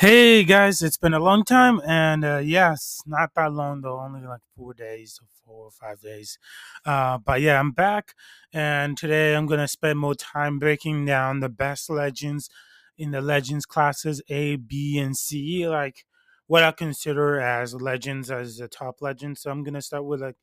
Hey 0.00 0.44
guys, 0.44 0.80
it's 0.80 0.96
been 0.96 1.12
a 1.12 1.20
long 1.20 1.44
time, 1.44 1.78
and 1.86 2.24
uh, 2.24 2.38
yes, 2.38 3.02
not 3.04 3.34
that 3.36 3.52
long 3.52 3.82
though, 3.82 4.00
only 4.00 4.26
like 4.26 4.40
four 4.56 4.72
days, 4.72 5.20
four 5.44 5.66
or 5.66 5.70
five 5.70 6.00
days. 6.00 6.38
Uh, 6.86 7.18
but 7.18 7.42
yeah, 7.42 7.60
I'm 7.60 7.72
back, 7.72 8.14
and 8.50 8.96
today 8.96 9.36
I'm 9.36 9.44
gonna 9.44 9.68
spend 9.68 9.98
more 9.98 10.14
time 10.14 10.58
breaking 10.58 11.04
down 11.04 11.40
the 11.40 11.50
best 11.50 11.90
legends 11.90 12.48
in 12.96 13.10
the 13.10 13.20
legends 13.20 13.66
classes 13.66 14.22
A, 14.30 14.56
B, 14.56 14.96
and 14.98 15.14
C, 15.14 15.68
like 15.68 16.06
what 16.46 16.62
I 16.64 16.72
consider 16.72 17.38
as 17.38 17.74
legends 17.74 18.30
as 18.30 18.56
the 18.56 18.68
top 18.68 19.02
legends. 19.02 19.42
So 19.42 19.50
I'm 19.50 19.62
gonna 19.62 19.82
start 19.82 20.06
with 20.06 20.22
like 20.22 20.36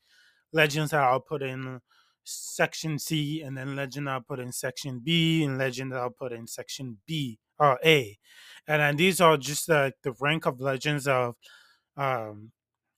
legends 0.52 0.92
that 0.92 1.02
I'll 1.02 1.18
put 1.18 1.42
in 1.42 1.80
section 2.28 2.98
C, 2.98 3.42
and 3.42 3.56
then 3.56 3.76
legend 3.76 4.08
I'll 4.08 4.20
put 4.20 4.40
in 4.40 4.52
section 4.52 5.00
B, 5.00 5.44
and 5.44 5.58
legend 5.58 5.94
I'll 5.94 6.10
put 6.10 6.32
in 6.32 6.46
section 6.46 6.98
B 7.06 7.38
or 7.58 7.78
A. 7.84 8.18
And 8.66 8.80
then 8.82 8.96
these 8.96 9.20
are 9.20 9.36
just 9.36 9.68
like 9.68 9.94
the 10.02 10.12
rank 10.20 10.46
of 10.46 10.60
legends 10.60 11.08
of 11.08 11.36
um 11.96 12.52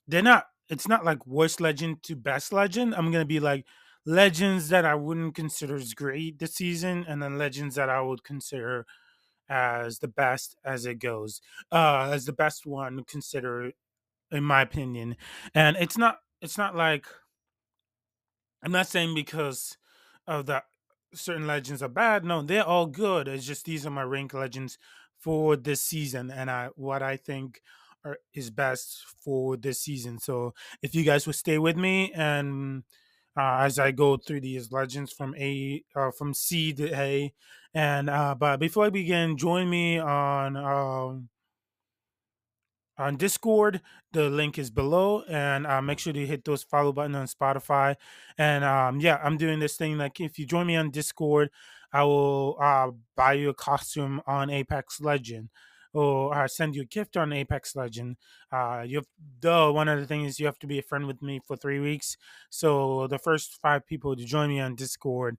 they're 0.09 0.23
not 0.23 0.47
it's 0.69 0.89
not 0.89 1.05
like 1.05 1.27
worst 1.27 1.61
legend 1.61 2.03
to 2.05 2.17
best 2.17 2.53
legend. 2.53 2.95
I'm 2.95 3.11
gonna 3.13 3.25
be 3.25 3.41
like 3.41 3.67
legends 4.07 4.71
that 4.71 4.87
i 4.87 4.95
wouldn't 4.95 5.35
consider 5.35 5.77
as 5.77 5.93
great 5.93 6.39
this 6.39 6.55
season 6.55 7.05
and 7.07 7.23
then 7.23 7.37
legends 7.37 7.75
that 7.75 7.91
i 7.91 8.01
would 8.01 8.25
consider 8.25 8.87
as 9.49 9.99
the 9.99 10.09
best 10.09 10.57
as 10.65 10.87
it 10.87 10.95
goes 10.99 11.41
uh 11.73 12.09
as 12.13 12.25
the 12.25 12.33
best 12.33 12.67
one 12.67 13.05
consider 13.05 13.73
in 14.33 14.45
my 14.45 14.63
opinion. 14.63 15.17
And 15.55 15.77
it's 15.79 15.99
not 15.99 16.19
it's 16.43 16.59
not 16.59 16.77
like 16.77 17.07
i'm 18.63 18.73
not 18.73 18.87
saying 18.87 19.15
because 19.15 19.77
of 20.27 20.47
that 20.47 20.65
certain 21.13 21.47
legends 21.47 21.83
are 21.83 21.89
bad 21.89 22.25
no 22.25 22.43
they're 22.43 22.65
all 22.65 22.87
good 22.87 23.27
it's 23.27 23.47
just 23.47 23.65
these 23.65 23.85
are 23.85 23.91
my 23.91 24.03
rank 24.03 24.33
legends 24.33 24.79
for 25.21 25.55
this 25.55 25.83
season 25.83 26.31
and 26.31 26.51
I 26.51 26.71
what 26.75 27.03
I 27.03 27.17
think 27.17 27.61
are, 28.05 28.19
is 28.35 28.51
best 28.51 29.05
for 29.23 29.57
this 29.57 29.81
season. 29.81 30.19
So 30.19 30.55
if 30.83 30.95
you 30.95 31.05
guys 31.05 31.27
would 31.27 31.37
stay 31.37 31.59
with 31.59 31.77
me 31.77 32.13
and 32.13 32.83
uh, 33.37 33.59
as 33.61 33.79
I 33.79 33.93
go 33.93 34.17
through 34.17 34.41
these 34.41 34.73
legends 34.73 35.13
from 35.13 35.35
A 35.37 35.85
uh, 35.95 36.11
from 36.11 36.35
C 36.35 36.73
to 36.73 36.93
A, 36.93 37.33
and 37.73 38.11
uh, 38.11 38.35
but 38.35 38.59
before 38.59 38.87
I 38.87 38.91
begin, 38.91 39.37
join 39.37 39.71
me 39.71 39.99
on 39.99 40.57
um, 40.57 41.29
on 43.01 43.17
Discord. 43.17 43.81
The 44.13 44.29
link 44.29 44.59
is 44.59 44.71
below, 44.71 45.23
and 45.29 45.67
uh, 45.67 45.83
make 45.83 45.99
sure 45.99 46.13
to 46.13 46.27
hit 46.27 46.45
those 46.45 46.63
follow 46.63 46.93
button 46.93 47.15
on 47.15 47.27
Spotify. 47.27 47.97
And 48.39 48.65
um, 48.65 49.01
yeah, 49.01 49.19
I'm 49.23 49.37
doing 49.37 49.59
this 49.59 49.77
thing 49.77 49.99
like 49.99 50.21
if 50.21 50.39
you 50.39 50.47
join 50.47 50.67
me 50.67 50.77
on 50.77 50.91
Discord, 50.91 51.51
I 51.93 52.05
will 52.05 52.57
uh, 52.61 52.91
buy 53.17 53.33
you 53.33 53.49
a 53.51 53.55
costume 53.55 54.21
on 54.27 54.51
Apex 54.51 55.01
Legend. 55.01 55.49
Or 55.93 56.33
uh, 56.33 56.47
send 56.47 56.77
you 56.77 56.83
a 56.83 56.85
gift 56.85 57.17
on 57.17 57.33
Apex 57.33 57.75
Legend. 57.75 58.17
Uh, 58.53 58.85
you 58.87 58.99
have, 58.99 59.09
though 59.41 59.73
one 59.73 59.89
of 59.89 59.99
the 59.99 60.07
things 60.07 60.39
you 60.39 60.47
have 60.47 60.59
to 60.61 60.69
be 60.69 60.79
a 60.79 60.83
friend 60.83 61.05
with 61.05 61.21
me 61.21 61.41
for 61.45 61.57
three 61.57 61.81
weeks. 61.81 62.17
So 62.49 63.09
the 63.09 63.19
first 63.19 63.59
five 63.61 63.85
people 63.89 64.15
to 64.15 64.25
join 64.25 64.51
me 64.51 64.61
on 64.61 64.77
Discord, 64.77 65.37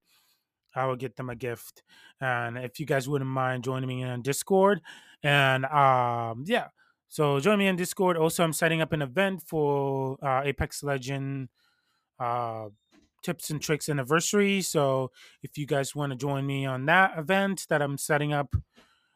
I 0.76 0.88
will 0.88 0.98
get 0.98 1.16
them 1.16 1.30
a 1.30 1.38
gift. 1.38 1.84
And 2.20 2.58
if 2.58 2.82
you 2.82 2.86
guys 2.86 3.08
wouldn't 3.08 3.30
mind 3.30 3.64
joining 3.64 3.88
me 3.88 4.04
on 4.04 4.24
Discord, 4.24 4.82
and 5.24 5.64
um, 5.66 6.44
yeah, 6.46 6.68
so 7.12 7.42
join 7.42 7.60
me 7.60 7.68
on 7.68 7.76
Discord. 7.76 8.16
Also, 8.16 8.42
I'm 8.42 8.54
setting 8.54 8.82
up 8.82 8.94
an 8.94 9.02
event 9.02 9.44
for 9.46 10.18
uh, 10.24 10.44
Apex 10.46 10.82
Legend 10.82 11.50
uh, 12.18 12.70
tips 13.22 13.50
and 13.50 13.62
tricks 13.62 13.90
anniversary. 13.90 14.62
So 14.62 15.12
if 15.44 15.58
you 15.58 15.66
guys 15.66 15.94
want 15.94 16.14
to 16.14 16.18
join 16.18 16.46
me 16.46 16.66
on 16.66 16.86
that 16.86 17.18
event 17.18 17.66
that 17.68 17.82
I'm 17.82 17.98
setting 17.98 18.32
up 18.32 18.56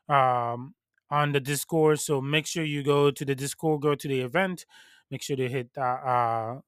um, 0.09 0.75
on 1.09 1.31
the 1.31 1.39
Discord, 1.39 2.01
so 2.01 2.19
make 2.19 2.45
sure 2.45 2.65
you 2.65 2.83
go 2.83 3.11
to 3.11 3.23
the 3.23 3.33
Discord, 3.33 3.81
go 3.81 3.95
to 3.95 4.07
the 4.09 4.19
event, 4.19 4.65
make 5.09 5.21
sure 5.21 5.37
to 5.37 5.47
hit 5.47 5.73
that. 5.75 5.81
Uh, 5.81 6.59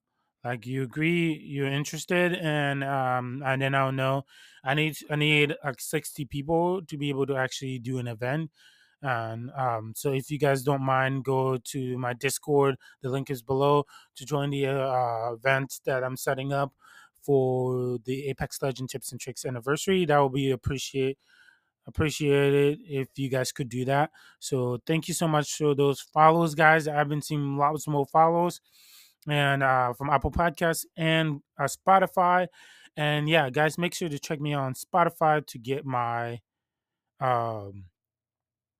like 0.45 0.65
you 0.65 0.83
agree, 0.83 1.33
you're 1.43 1.67
interested, 1.67 2.35
and 2.35 2.85
um, 2.85 3.43
and 3.45 3.61
then 3.61 3.75
I'll 3.75 3.91
know. 3.91 4.23
I 4.63 4.75
need 4.75 4.95
I 5.09 5.17
need 5.17 5.55
like 5.61 5.81
60 5.81 6.23
people 6.23 6.83
to 6.83 6.97
be 6.97 7.09
able 7.09 7.25
to 7.25 7.35
actually 7.35 7.79
do 7.79 7.97
an 7.97 8.07
event. 8.07 8.49
And 9.01 9.51
um, 9.51 9.93
so, 9.95 10.11
if 10.11 10.31
you 10.31 10.39
guys 10.39 10.63
don't 10.63 10.81
mind, 10.81 11.23
go 11.23 11.57
to 11.57 11.97
my 11.97 12.13
Discord. 12.13 12.75
The 13.01 13.09
link 13.09 13.29
is 13.29 13.41
below 13.41 13.85
to 14.15 14.25
join 14.25 14.49
the 14.49 14.67
uh, 14.67 15.33
event 15.33 15.79
that 15.85 16.03
I'm 16.03 16.17
setting 16.17 16.51
up 16.51 16.73
for 17.21 17.99
the 18.05 18.27
Apex 18.29 18.61
Legend 18.61 18.89
Tips 18.89 19.11
and 19.11 19.21
Tricks 19.21 19.45
anniversary. 19.45 20.05
That 20.05 20.17
will 20.17 20.29
be 20.29 20.51
appreciate 20.51 21.17
appreciated 21.85 22.79
if 22.83 23.07
you 23.15 23.29
guys 23.29 23.51
could 23.51 23.69
do 23.69 23.85
that. 23.85 24.09
So, 24.39 24.79
thank 24.87 25.07
you 25.07 25.13
so 25.13 25.27
much 25.27 25.55
for 25.55 25.75
those 25.75 26.01
follows, 26.01 26.55
guys. 26.55 26.87
I've 26.87 27.09
been 27.09 27.21
seeing 27.21 27.57
lots 27.57 27.87
more 27.87 28.05
follows 28.07 28.61
and 29.27 29.61
uh, 29.61 29.93
from 29.93 30.09
Apple 30.09 30.31
Podcasts 30.31 30.85
and 30.95 31.41
uh, 31.59 31.67
Spotify. 31.67 32.47
And 32.95 33.29
yeah, 33.29 33.49
guys, 33.49 33.77
make 33.77 33.93
sure 33.93 34.09
to 34.09 34.17
check 34.17 34.41
me 34.41 34.53
on 34.53 34.73
Spotify 34.73 35.45
to 35.45 35.59
get 35.59 35.85
my 35.85 36.39
um 37.19 37.85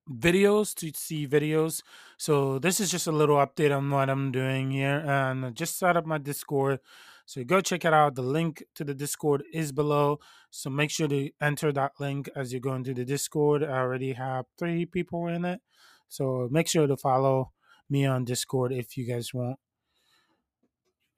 videos 0.09 0.73
to 0.75 0.91
see 0.95 1.28
videos. 1.28 1.81
So 2.18 2.59
this 2.59 2.79
is 2.79 2.90
just 2.91 3.07
a 3.07 3.12
little 3.12 3.38
update 3.38 3.75
on 3.75 3.90
what 3.90 4.09
I'm 4.09 4.31
doing 4.31 4.72
here 4.72 5.03
and 5.06 5.45
I 5.45 5.50
just 5.51 5.78
set 5.78 5.97
up 5.97 6.06
my 6.06 6.18
Discord. 6.18 6.79
So 7.25 7.44
go 7.44 7.59
check 7.62 7.84
it 7.84 7.94
out. 7.94 8.16
The 8.16 8.22
link 8.22 8.63
to 8.75 8.84
the 8.85 8.94
Discord 8.94 9.44
is 9.53 9.72
below. 9.72 10.19
So 10.50 10.69
make 10.69 10.90
sure 10.91 11.09
to 11.09 11.29
enter 11.41 11.72
that 11.73 11.94
link 12.00 12.29
as 12.35 12.53
you 12.53 12.59
go 12.59 12.73
into 12.73 12.94
the 12.94 13.03
Discord. 13.03 13.63
I 13.63 13.79
already 13.79 14.13
have 14.13 14.45
three 14.57 14.85
people 14.85 15.28
in 15.28 15.44
it. 15.44 15.59
So 16.07 16.47
make 16.51 16.68
sure 16.69 16.88
to 16.88 16.95
follow 16.95 17.51
me 17.89 18.06
on 18.06 18.24
Discord 18.24 18.72
if 18.72 18.97
you 18.97 19.06
guys 19.06 19.34
want. 19.34 19.59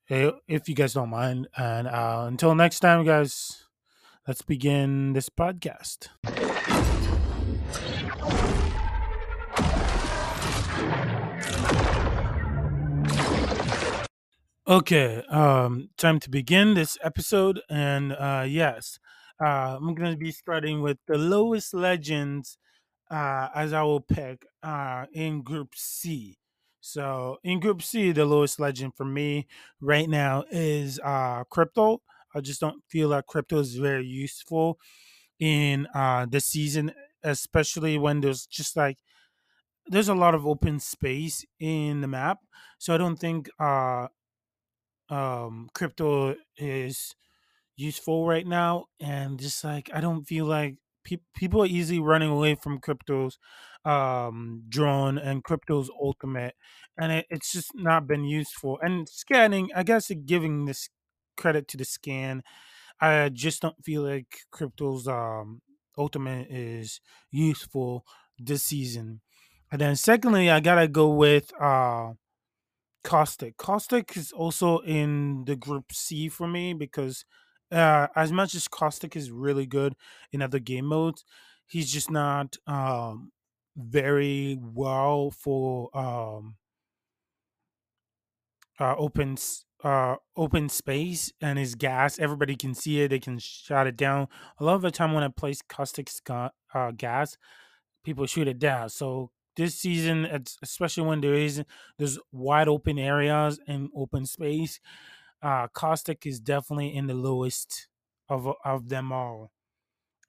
eh, 0.09 0.31
If 0.47 0.67
you 0.67 0.73
guys 0.75 0.93
don't 0.93 1.09
mind. 1.09 1.47
And 1.55 1.87
uh, 1.87 2.25
until 2.27 2.55
next 2.55 2.79
time, 2.79 3.05
guys, 3.05 3.65
let's 4.27 4.41
begin 4.41 5.13
this 5.13 5.29
podcast. 5.29 6.09
Okay, 14.69 15.23
um, 15.29 15.89
time 15.97 16.19
to 16.19 16.29
begin 16.29 16.75
this 16.75 16.95
episode, 17.03 17.59
and 17.71 18.13
uh, 18.13 18.45
yes, 18.47 18.99
uh, 19.43 19.77
I'm 19.77 19.95
gonna 19.95 20.15
be 20.15 20.31
starting 20.31 20.81
with 20.81 20.99
the 21.07 21.17
lowest 21.17 21.73
legends 21.73 22.59
uh, 23.11 23.49
as 23.55 23.73
I 23.73 23.83
will 23.83 24.01
pick 24.01 24.45
uh, 24.63 25.05
in 25.13 25.43
Group 25.43 25.69
C. 25.75 26.39
So 26.81 27.37
in 27.43 27.61
Group 27.61 27.83
C, 27.83 28.11
the 28.11 28.25
lowest 28.25 28.59
legend 28.59 28.95
for 28.97 29.05
me 29.05 29.47
right 29.81 30.09
now 30.09 30.45
is 30.51 30.99
uh, 31.03 31.43
Crypto. 31.45 32.01
I 32.35 32.41
just 32.41 32.61
don't 32.61 32.83
feel 32.89 33.09
like 33.09 33.27
Crypto 33.27 33.59
is 33.59 33.75
very 33.75 34.05
useful 34.07 34.79
in 35.39 35.87
uh, 35.95 36.27
this 36.29 36.45
season, 36.47 36.91
especially 37.23 37.97
when 37.99 38.21
there's 38.21 38.47
just 38.47 38.77
like 38.77 38.97
there's 39.87 40.09
a 40.09 40.15
lot 40.15 40.35
of 40.35 40.45
open 40.45 40.79
space 40.79 41.45
in 41.59 42.01
the 42.01 42.07
map. 42.07 42.39
So 42.77 42.93
I 42.93 42.97
don't 42.97 43.17
think 43.17 43.49
uh, 43.59 44.07
um 45.09 45.69
crypto 45.73 46.35
is 46.57 47.15
useful 47.75 48.27
right 48.27 48.45
now 48.47 48.85
and 48.99 49.39
just 49.39 49.63
like 49.63 49.89
i 49.93 50.01
don't 50.01 50.25
feel 50.25 50.45
like 50.45 50.77
pe- 51.03 51.17
people 51.35 51.63
are 51.63 51.67
easily 51.67 51.99
running 51.99 52.29
away 52.29 52.55
from 52.55 52.79
crypto's 52.79 53.39
um 53.85 54.63
drone 54.67 55.17
and 55.17 55.43
crypto's 55.43 55.89
ultimate 56.01 56.55
and 56.97 57.11
it, 57.11 57.25
it's 57.29 57.51
just 57.53 57.71
not 57.75 58.07
been 58.07 58.25
useful 58.25 58.77
and 58.81 59.07
scanning 59.07 59.69
i 59.75 59.83
guess 59.83 60.11
giving 60.25 60.65
this 60.65 60.89
credit 61.37 61.67
to 61.67 61.77
the 61.77 61.85
scan 61.85 62.43
i 63.01 63.29
just 63.29 63.61
don't 63.61 63.83
feel 63.83 64.03
like 64.03 64.39
crypto's 64.51 65.07
um 65.07 65.61
ultimate 65.97 66.47
is 66.49 67.01
useful 67.31 68.05
this 68.37 68.63
season 68.63 69.21
and 69.71 69.81
then 69.81 69.95
secondly 69.95 70.49
i 70.49 70.59
gotta 70.59 70.87
go 70.87 71.09
with 71.09 71.51
uh 71.61 72.11
Caustic. 73.03 73.57
Caustic 73.57 74.15
is 74.17 74.31
also 74.31 74.79
in 74.79 75.45
the 75.45 75.55
group 75.55 75.91
C 75.93 76.27
for 76.29 76.47
me 76.47 76.73
because 76.73 77.25
uh, 77.71 78.07
as 78.15 78.31
much 78.31 78.53
as 78.55 78.67
Caustic 78.67 79.15
is 79.15 79.31
really 79.31 79.65
good 79.65 79.95
in 80.31 80.41
other 80.41 80.59
game 80.59 80.85
modes, 80.85 81.23
he's 81.65 81.91
just 81.91 82.11
not 82.11 82.57
um, 82.67 83.31
very 83.77 84.57
well 84.61 85.31
for 85.31 85.95
um, 85.97 86.57
uh, 88.79 88.95
open 88.97 89.37
uh, 89.83 90.15
open 90.35 90.69
space 90.69 91.31
and 91.41 91.57
his 91.57 91.75
gas. 91.75 92.19
Everybody 92.19 92.55
can 92.55 92.73
see 92.73 93.01
it; 93.01 93.09
they 93.09 93.19
can 93.19 93.39
shot 93.39 93.87
it 93.87 93.97
down. 93.97 94.27
A 94.59 94.63
lot 94.63 94.75
of 94.75 94.81
the 94.81 94.91
time 94.91 95.13
when 95.13 95.23
I 95.23 95.29
place 95.29 95.61
Caustic 95.61 96.09
sca- 96.09 96.51
uh, 96.73 96.91
gas, 96.91 97.37
people 98.03 98.25
shoot 98.25 98.47
it 98.47 98.59
down. 98.59 98.89
So 98.89 99.31
this 99.59 99.75
season, 99.75 100.25
especially 100.63 101.03
when 101.03 101.21
there 101.21 101.35
is 101.35 101.63
there's 101.97 102.19
wide 102.31 102.67
open 102.69 102.97
areas 102.97 103.59
and 103.67 103.89
open 103.95 104.25
space, 104.25 104.79
uh, 105.41 105.67
Caustic 105.69 106.25
is 106.25 106.39
definitely 106.39 106.95
in 106.95 107.07
the 107.07 107.13
lowest 107.13 107.87
of 108.29 108.47
of 108.65 108.89
them 108.89 109.11
all. 109.11 109.51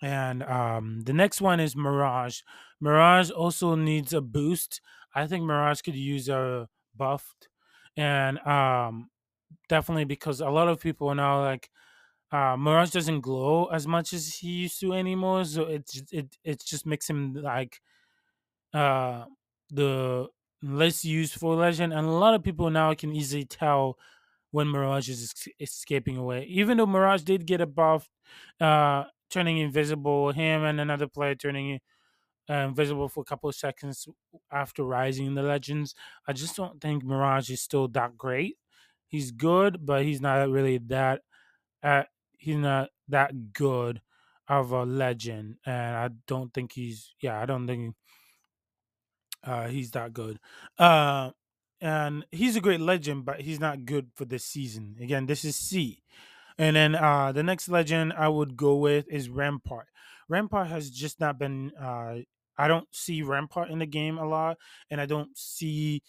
And 0.03 0.43
um, 0.45 1.03
the 1.03 1.13
next 1.13 1.41
one 1.41 1.61
is 1.61 1.77
Mirage. 1.77 2.41
Mirage 2.81 3.31
also 3.31 3.75
needs 3.75 4.13
a 4.15 4.21
boost. 4.23 4.81
I 5.15 5.27
think 5.27 5.45
Mirage 5.45 5.83
could 5.83 5.95
use 5.97 6.29
a 6.29 6.69
buffed, 6.97 7.49
and 7.97 8.39
um, 8.47 9.11
definitely 9.69 10.07
because 10.07 10.41
a 10.41 10.51
lot 10.51 10.69
of 10.69 10.81
people 10.81 11.09
are 11.09 11.17
now 11.17 11.43
like 11.43 11.71
uh, 12.33 12.57
Mirage 12.57 12.91
doesn't 12.93 13.23
glow 13.23 13.67
as 13.67 13.87
much 13.87 14.13
as 14.13 14.35
he 14.37 14.49
used 14.49 14.81
to 14.81 14.93
anymore. 14.95 15.45
So 15.45 15.65
it 15.65 15.91
it 16.13 16.37
it 16.45 16.65
just 16.65 16.87
makes 16.87 17.11
him 17.11 17.35
like 17.35 17.81
uh 18.75 19.25
the 19.71 20.29
less 20.63 21.05
useful 21.05 21.57
legend, 21.57 21.93
and 21.93 22.07
a 22.07 22.11
lot 22.11 22.35
of 22.35 22.43
people 22.43 22.71
now 22.71 22.93
can 22.95 23.15
easily 23.15 23.45
tell 23.45 23.99
when 24.53 24.69
Mirage 24.69 25.09
is 25.09 25.35
escaping 25.61 26.17
away. 26.17 26.45
Even 26.45 26.79
though 26.79 26.87
Mirage 26.87 27.23
did 27.23 27.47
get 27.47 27.61
a 27.61 27.67
buff, 27.67 28.09
uh, 28.61 29.05
turning 29.31 29.59
invisible, 29.59 30.33
him 30.33 30.65
and 30.65 30.81
another 30.81 31.09
player 31.09 31.35
turning 31.35 31.81
uh, 32.49 32.55
invisible 32.55 33.09
for 33.09 33.21
a 33.21 33.25
couple 33.25 33.49
of 33.49 33.55
seconds 33.55 34.09
after 34.51 34.85
rising 34.85 35.27
in 35.27 35.35
the 35.35 35.43
legends. 35.43 35.95
I 36.27 36.33
just 36.33 36.57
don't 36.57 36.81
think 36.81 37.05
Mirage 37.05 37.51
is 37.51 37.61
still 37.63 37.89
that 37.89 38.17
great. 38.19 38.57
He's 39.09 39.31
good, 39.31 39.85
but 39.87 40.05
he's 40.05 40.21
not 40.21 40.49
really 40.49 40.79
that. 40.79 41.23
Uh, 41.83 42.05
he's 42.39 42.57
not 42.57 42.91
that 43.09 43.53
good 43.53 44.03
of 44.49 44.73
a 44.73 44.85
legend, 44.85 45.57
and 45.67 45.97
I 45.97 46.11
don't 46.27 46.53
think 46.55 46.73
he's. 46.73 47.15
Yeah, 47.21 47.41
I 47.41 47.47
don't 47.47 47.67
think 47.67 47.95
uh, 49.45 49.69
he's 49.69 49.91
that 49.93 50.13
good. 50.13 50.39
Uh, 50.79 51.31
and 51.81 52.27
he's 52.31 52.57
a 52.57 52.61
great 52.61 52.81
legend, 52.81 53.25
but 53.25 53.41
he's 53.41 53.61
not 53.61 53.85
good 53.85 54.11
for 54.15 54.25
this 54.25 54.45
season. 54.45 54.97
Again, 55.01 55.27
this 55.27 55.45
is 55.45 55.57
C. 55.57 56.03
And 56.59 56.77
then 56.77 56.95
uh, 56.95 57.33
the 57.33 57.43
next 57.43 57.69
legend 57.69 58.13
I 58.13 58.29
would 58.29 58.57
go 58.57 58.77
with 58.77 59.07
is 59.09 59.31
Rampart. 59.31 59.87
Rampart 60.29 60.69
has 60.69 60.91
just 60.91 61.21
not 61.21 61.39
been. 61.39 61.73
Uh, 61.81 62.19
I 62.59 62.69
don't 62.69 62.87
see 62.91 63.23
Rampart 63.23 63.71
in 63.71 63.79
the 63.79 63.87
game 63.87 64.19
a 64.19 64.29
lot, 64.29 64.59
and 64.91 65.01
I 65.01 65.07
don't 65.07 65.37
see 65.37 66.03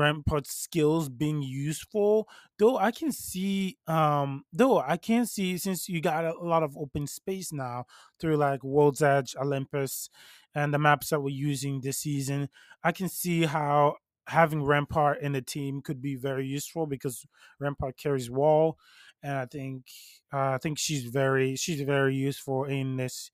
Rampart's 0.00 0.50
skills 0.52 1.08
being 1.08 1.42
useful. 1.42 2.28
Though 2.58 2.78
I 2.78 2.90
can 2.90 3.12
see, 3.12 3.76
um, 3.86 4.44
though 4.52 4.78
I 4.78 4.96
can 4.96 5.26
see 5.26 5.58
since 5.58 5.88
you 5.88 6.00
got 6.00 6.24
a 6.24 6.32
lot 6.42 6.62
of 6.62 6.76
open 6.76 7.06
space 7.06 7.52
now 7.52 7.84
through 8.18 8.36
like 8.36 8.64
World's 8.64 9.02
Edge, 9.02 9.36
Olympus, 9.40 10.10
and 10.54 10.74
the 10.74 10.78
maps 10.78 11.10
that 11.10 11.20
we're 11.20 11.34
using 11.34 11.80
this 11.80 11.98
season, 11.98 12.48
I 12.82 12.92
can 12.92 13.08
see 13.08 13.44
how 13.44 13.96
having 14.26 14.62
Rampart 14.62 15.20
in 15.20 15.32
the 15.32 15.42
team 15.42 15.82
could 15.82 16.00
be 16.00 16.14
very 16.14 16.46
useful 16.46 16.86
because 16.86 17.26
Rampart 17.58 17.96
carries 17.96 18.30
wall 18.30 18.78
and 19.22 19.36
I 19.36 19.46
think 19.46 19.84
uh, 20.32 20.50
I 20.50 20.58
think 20.58 20.78
she's 20.78 21.04
very 21.04 21.56
she's 21.56 21.80
very 21.82 22.14
useful 22.14 22.64
in 22.64 22.96
this 22.96 23.30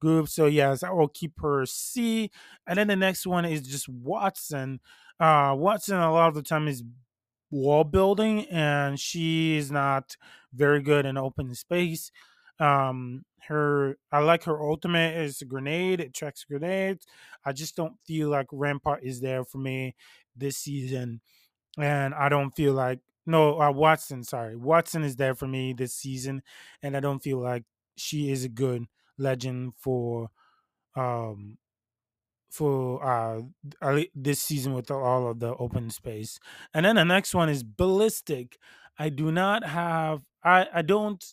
group. 0.00 0.28
So 0.28 0.46
yes, 0.46 0.82
I 0.82 0.90
will 0.90 1.08
keep 1.08 1.40
her 1.40 1.66
C. 1.66 2.30
And 2.66 2.78
then 2.78 2.88
the 2.88 2.96
next 2.96 3.26
one 3.26 3.44
is 3.44 3.62
just 3.62 3.90
Wattson. 3.90 4.78
Uh, 5.20 5.52
Wattson 5.52 6.00
a 6.00 6.12
lot 6.12 6.28
of 6.28 6.34
the 6.34 6.42
time 6.42 6.68
is 6.68 6.84
wall 7.50 7.84
building, 7.84 8.44
and 8.46 8.98
she 9.00 9.56
is 9.56 9.70
not 9.70 10.16
very 10.52 10.82
good 10.82 11.06
in 11.06 11.16
open 11.16 11.54
space. 11.54 12.10
Um, 12.60 13.24
her 13.46 13.96
I 14.12 14.18
like 14.18 14.44
her 14.44 14.60
ultimate 14.60 15.16
is 15.16 15.40
a 15.40 15.44
grenade. 15.44 16.00
It 16.00 16.14
tracks 16.14 16.44
grenades. 16.44 17.06
I 17.44 17.52
just 17.52 17.76
don't 17.76 17.98
feel 18.06 18.28
like 18.28 18.46
Rampart 18.52 19.04
is 19.04 19.20
there 19.20 19.44
for 19.44 19.58
me 19.58 19.94
this 20.36 20.58
season 20.58 21.20
and 21.78 22.14
I 22.14 22.28
don't 22.28 22.54
feel 22.54 22.72
like 22.72 23.00
no 23.26 23.58
uh, 23.58 23.72
Wattson. 23.72 24.24
Sorry, 24.24 24.56
Wattson 24.56 25.04
is 25.04 25.16
there 25.16 25.34
for 25.34 25.46
me 25.46 25.72
this 25.72 25.94
season, 25.94 26.42
and 26.82 26.96
I 26.96 27.00
don't 27.00 27.22
feel 27.22 27.38
like 27.38 27.64
she 27.96 28.30
is 28.30 28.44
a 28.44 28.48
good 28.48 28.84
legend 29.18 29.74
for 29.76 30.30
um 30.96 31.58
for 32.50 33.04
uh 33.04 33.42
this 34.14 34.40
season 34.42 34.74
with 34.74 34.90
all 34.90 35.28
of 35.30 35.40
the 35.40 35.54
open 35.56 35.90
space. 35.90 36.38
And 36.74 36.86
then 36.86 36.96
the 36.96 37.04
next 37.04 37.34
one 37.34 37.48
is 37.48 37.62
ballistic. 37.62 38.58
I 38.98 39.10
do 39.10 39.30
not 39.32 39.64
have. 39.64 40.22
I 40.44 40.68
I 40.72 40.82
don't. 40.82 41.24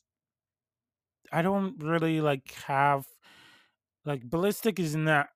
I 1.32 1.42
don't 1.42 1.82
really 1.84 2.22
like 2.22 2.52
have 2.68 3.06
like 4.06 4.24
ballistic 4.30 4.80
is 4.80 4.96
not 4.96 5.30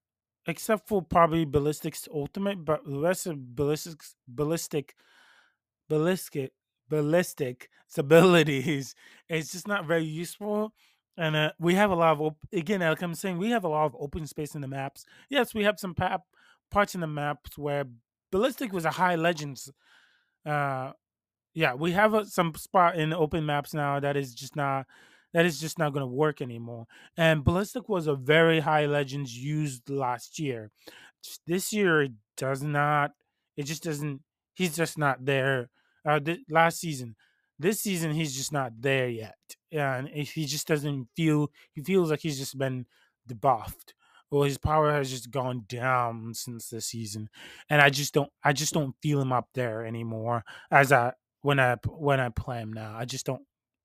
except 0.48 0.88
for 0.88 1.02
probably 1.02 1.46
ballistic's 1.46 2.08
ultimate, 2.14 2.64
but 2.66 2.84
the 2.86 3.00
rest 3.00 3.28
of 3.28 3.56
ballistic's 3.56 4.16
ballistic 4.28 4.96
ballistic 5.90 6.54
ballistic 6.90 7.70
abilities 7.98 8.96
it's 9.30 9.52
just 9.52 9.68
not 9.68 9.86
very 9.88 10.04
useful 10.06 10.74
and 11.18 11.36
uh, 11.36 11.52
we 11.60 11.76
have 11.76 11.92
a 11.92 11.96
lot 11.96 12.14
of 12.14 12.22
op- 12.22 12.38
again 12.54 12.80
like 12.82 13.02
i'm 13.02 13.16
saying 13.16 13.38
we 13.38 13.50
have 13.52 13.64
a 13.64 13.68
lot 13.70 13.86
of 13.86 13.96
open 14.00 14.26
space 14.26 14.56
in 14.56 14.62
the 14.62 14.68
maps 14.68 15.06
yes 15.30 15.54
we 15.54 15.64
have 15.64 15.80
some 15.80 15.96
parts 16.72 16.96
in 16.96 17.02
the 17.02 17.08
maps 17.08 17.58
where 17.58 17.86
ballistic 18.32 18.72
was 18.72 18.86
a 18.86 18.92
high 18.92 19.16
legends 19.16 19.72
uh 20.46 20.92
yeah, 21.54 21.74
we 21.74 21.92
have 21.92 22.14
a, 22.14 22.26
some 22.26 22.54
spot 22.56 22.96
in 22.96 23.14
open 23.14 23.46
maps 23.46 23.74
now 23.74 24.00
that 24.00 24.16
is 24.16 24.34
just 24.34 24.56
not 24.56 24.86
that 25.34 25.46
is 25.46 25.60
just 25.60 25.78
not 25.78 25.94
going 25.94 26.02
to 26.02 26.08
work 26.08 26.42
anymore. 26.42 26.88
And 27.16 27.44
ballistic 27.44 27.88
was 27.88 28.08
a 28.08 28.16
very 28.16 28.62
high 28.62 28.86
legends 28.88 29.38
used 29.38 29.90
last 29.90 30.40
year. 30.40 30.72
This 31.46 31.72
year 31.72 32.04
it 32.04 32.14
does 32.38 32.64
not. 32.64 33.12
It 33.58 33.64
just 33.64 33.84
doesn't. 33.84 34.22
He's 34.54 34.76
just 34.76 34.98
not 34.98 35.26
there. 35.26 35.70
Uh, 36.06 36.20
th- 36.20 36.40
last 36.50 36.80
season, 36.80 37.16
this 37.60 37.82
season 37.82 38.12
he's 38.12 38.36
just 38.36 38.52
not 38.52 38.72
there 38.80 39.10
yet, 39.10 39.38
and 39.72 40.08
he 40.08 40.46
just 40.46 40.68
doesn't 40.68 41.10
feel. 41.16 41.52
He 41.74 41.82
feels 41.82 42.10
like 42.10 42.22
he's 42.22 42.40
just 42.40 42.58
been 42.58 42.86
debuffed. 43.30 43.94
Or 44.32 44.46
his 44.46 44.60
power 44.60 44.92
has 44.92 45.10
just 45.10 45.32
gone 45.32 45.66
down 45.68 46.36
since 46.36 46.70
this 46.70 46.86
season, 46.86 47.30
and 47.68 47.82
I 47.82 47.90
just 47.90 48.14
don't. 48.14 48.32
I 48.44 48.54
just 48.54 48.74
don't 48.74 48.96
feel 49.02 49.20
him 49.20 49.34
up 49.34 49.50
there 49.56 49.84
anymore 49.84 50.44
as 50.70 50.92
I 50.92 51.14
when 51.42 51.60
I 51.60 51.78
when 51.88 52.20
I 52.20 52.30
play 52.30 52.60
him 52.60 52.72
now. 52.72 52.96
I 52.96 53.06
just 53.06 53.26
don't. 53.26 53.42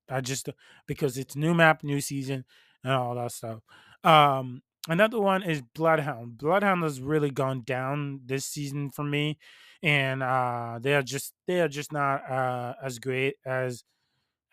I 0.07 0.21
just 0.21 0.49
because 0.87 1.17
it's 1.17 1.35
new 1.35 1.55
map, 1.55 1.83
new 1.83 1.99
season, 1.99 2.45
and 2.83 2.93
all 2.93 3.15
that 3.15 3.31
stuff. 3.31 3.61
Um, 4.03 4.61
another 4.87 5.19
one 5.19 5.41
is 5.41 5.63
Bloodhound. 5.73 6.37
Bloodhound 6.37 6.83
has 6.83 7.01
really 7.01 7.31
gone 7.31 7.63
down 7.65 8.21
this 8.25 8.45
season 8.45 8.91
for 8.91 9.03
me, 9.03 9.39
and 9.85 10.23
uh, 10.23 10.79
they 10.81 10.95
are 10.95 11.03
just 11.03 11.33
they 11.47 11.61
are 11.61 11.69
just 11.69 11.93
not 11.93 12.29
uh, 12.29 12.75
as 12.83 12.99
great 12.99 13.37
as 13.45 13.85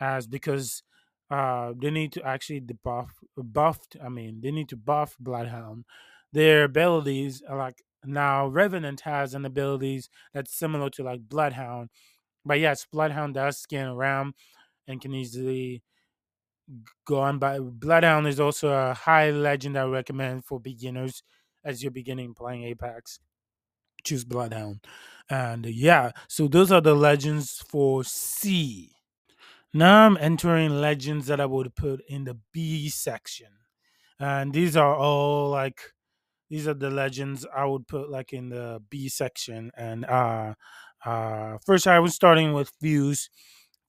as 0.00 0.28
because 0.28 0.84
uh, 1.30 1.72
they 1.80 1.90
need 1.90 2.12
to 2.12 2.24
actually 2.24 2.60
debuff 2.60 3.08
buffed. 3.38 3.96
I 4.04 4.10
mean, 4.10 4.42
they 4.42 4.52
need 4.52 4.68
to 4.70 4.76
buff 4.76 5.16
Bloodhound. 5.20 5.86
Their 6.32 6.64
abilities 6.64 7.42
are 7.48 7.58
like 7.58 7.82
now 8.04 8.48
Revenant 8.48 9.02
has 9.02 9.34
an 9.34 9.46
abilities 9.46 10.10
that's 10.34 10.54
similar 10.56 10.90
to 10.90 11.04
like 11.04 11.28
Bloodhound 11.28 11.90
but 12.44 12.60
yes, 12.60 12.86
Bloodhound 12.90 13.34
does 13.34 13.58
scan 13.58 13.88
around 13.88 14.34
and 14.88 15.00
can 15.00 15.14
easily 15.14 15.82
go 17.06 17.20
on. 17.20 17.38
But 17.38 17.60
Bloodhound 17.80 18.26
is 18.26 18.40
also 18.40 18.70
a 18.70 18.94
high 18.94 19.30
legend 19.30 19.78
I 19.78 19.84
recommend 19.84 20.44
for 20.44 20.60
beginners 20.60 21.22
as 21.64 21.82
you're 21.82 21.92
beginning 21.92 22.34
playing 22.34 22.64
Apex. 22.64 23.20
Choose 24.04 24.24
Bloodhound. 24.24 24.80
And 25.30 25.66
yeah, 25.66 26.10
so 26.28 26.48
those 26.48 26.70
are 26.72 26.80
the 26.80 26.94
legends 26.94 27.62
for 27.68 28.04
C. 28.04 28.90
Now 29.74 30.06
I'm 30.06 30.16
entering 30.18 30.80
legends 30.80 31.26
that 31.28 31.40
I 31.40 31.46
would 31.46 31.74
put 31.76 32.02
in 32.08 32.24
the 32.24 32.38
B 32.52 32.88
section. 32.90 33.48
And 34.20 34.52
these 34.54 34.76
are 34.76 34.96
all 34.96 35.50
like 35.50 35.80
these 36.50 36.68
are 36.68 36.74
the 36.74 36.90
legends 36.90 37.46
I 37.56 37.66
would 37.66 37.88
put 37.88 38.10
like 38.10 38.32
in 38.32 38.50
the 38.50 38.82
B 38.90 39.08
section. 39.08 39.70
And 39.76 40.04
uh 40.06 40.54
uh 41.04 41.58
first 41.66 41.86
I 41.86 42.00
was 42.00 42.14
starting 42.14 42.52
with 42.52 42.72
Fuse. 42.80 43.30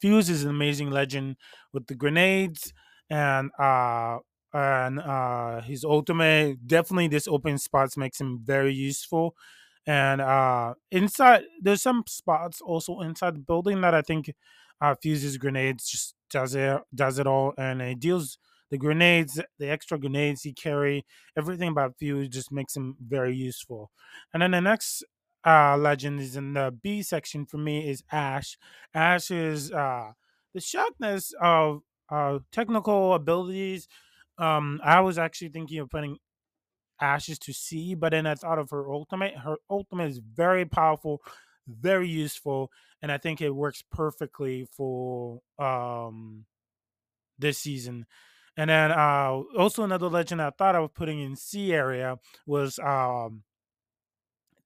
Fuse 0.01 0.29
is 0.29 0.43
an 0.43 0.49
amazing 0.49 0.91
legend 0.91 1.37
with 1.71 1.87
the 1.87 1.95
grenades 1.95 2.73
and 3.09 3.51
uh 3.59 4.17
and 4.53 4.99
uh 4.99 5.61
his 5.61 5.83
ultimate 5.83 6.67
definitely 6.67 7.07
this 7.07 7.27
open 7.27 7.57
spots 7.57 7.97
makes 7.97 8.19
him 8.19 8.39
very 8.43 8.73
useful 8.73 9.35
and 9.85 10.21
uh 10.21 10.73
inside 10.91 11.43
there's 11.61 11.81
some 11.81 12.03
spots 12.07 12.61
also 12.61 13.01
inside 13.01 13.35
the 13.35 13.39
building 13.39 13.81
that 13.81 13.93
i 13.93 14.01
think 14.01 14.33
uh 14.81 14.95
fuses 15.01 15.37
grenades 15.37 15.87
just 15.89 16.15
does 16.29 16.55
it 16.55 16.81
does 16.93 17.19
it 17.19 17.27
all 17.27 17.53
and 17.57 17.81
it 17.81 17.99
deals 17.99 18.37
the 18.71 18.77
grenades 18.77 19.39
the 19.59 19.69
extra 19.69 19.97
grenades 19.99 20.41
he 20.43 20.53
carry 20.53 21.05
everything 21.37 21.69
about 21.69 21.95
fuse 21.99 22.27
just 22.27 22.51
makes 22.51 22.75
him 22.75 22.95
very 22.99 23.35
useful. 23.35 23.91
And 24.33 24.41
then 24.41 24.49
the 24.49 24.61
next 24.61 25.03
uh 25.45 25.77
legend 25.77 26.19
is 26.19 26.35
in 26.35 26.53
the 26.53 26.75
b 26.81 27.03
section 27.03 27.45
for 27.45 27.57
me 27.57 27.87
is 27.87 28.03
ash. 28.11 28.57
Ash 28.93 29.29
is 29.29 29.71
uh 29.71 30.13
the 30.55 30.59
sharpness 30.61 31.33
of 31.39 31.81
uh 32.09 32.39
technical 32.51 33.13
abilities. 33.13 33.87
Um 34.39 34.79
i 34.83 34.99
was 35.01 35.17
actually 35.19 35.49
thinking 35.49 35.79
of 35.79 35.89
putting 35.89 36.17
Ashes 37.03 37.37
to 37.39 37.53
see, 37.53 37.95
but 37.95 38.11
then 38.11 38.25
I 38.25 38.35
thought 38.35 38.59
of 38.59 38.69
her 38.69 38.91
ultimate. 38.91 39.35
Her 39.37 39.57
ultimate 39.69 40.09
is 40.09 40.19
very 40.19 40.65
powerful, 40.65 41.21
very 41.67 42.07
useful, 42.07 42.71
and 43.01 43.11
I 43.11 43.17
think 43.17 43.41
it 43.41 43.49
works 43.49 43.83
perfectly 43.91 44.67
for 44.71 45.41
um 45.59 46.45
this 47.37 47.57
season. 47.59 48.05
And 48.55 48.69
then 48.69 48.91
uh, 48.91 49.41
also 49.57 49.83
another 49.83 50.07
legend 50.07 50.41
I 50.41 50.51
thought 50.51 50.75
I 50.75 50.79
was 50.79 50.91
putting 50.93 51.19
in 51.19 51.35
C 51.35 51.73
area 51.73 52.19
was 52.45 52.79
um, 52.79 53.43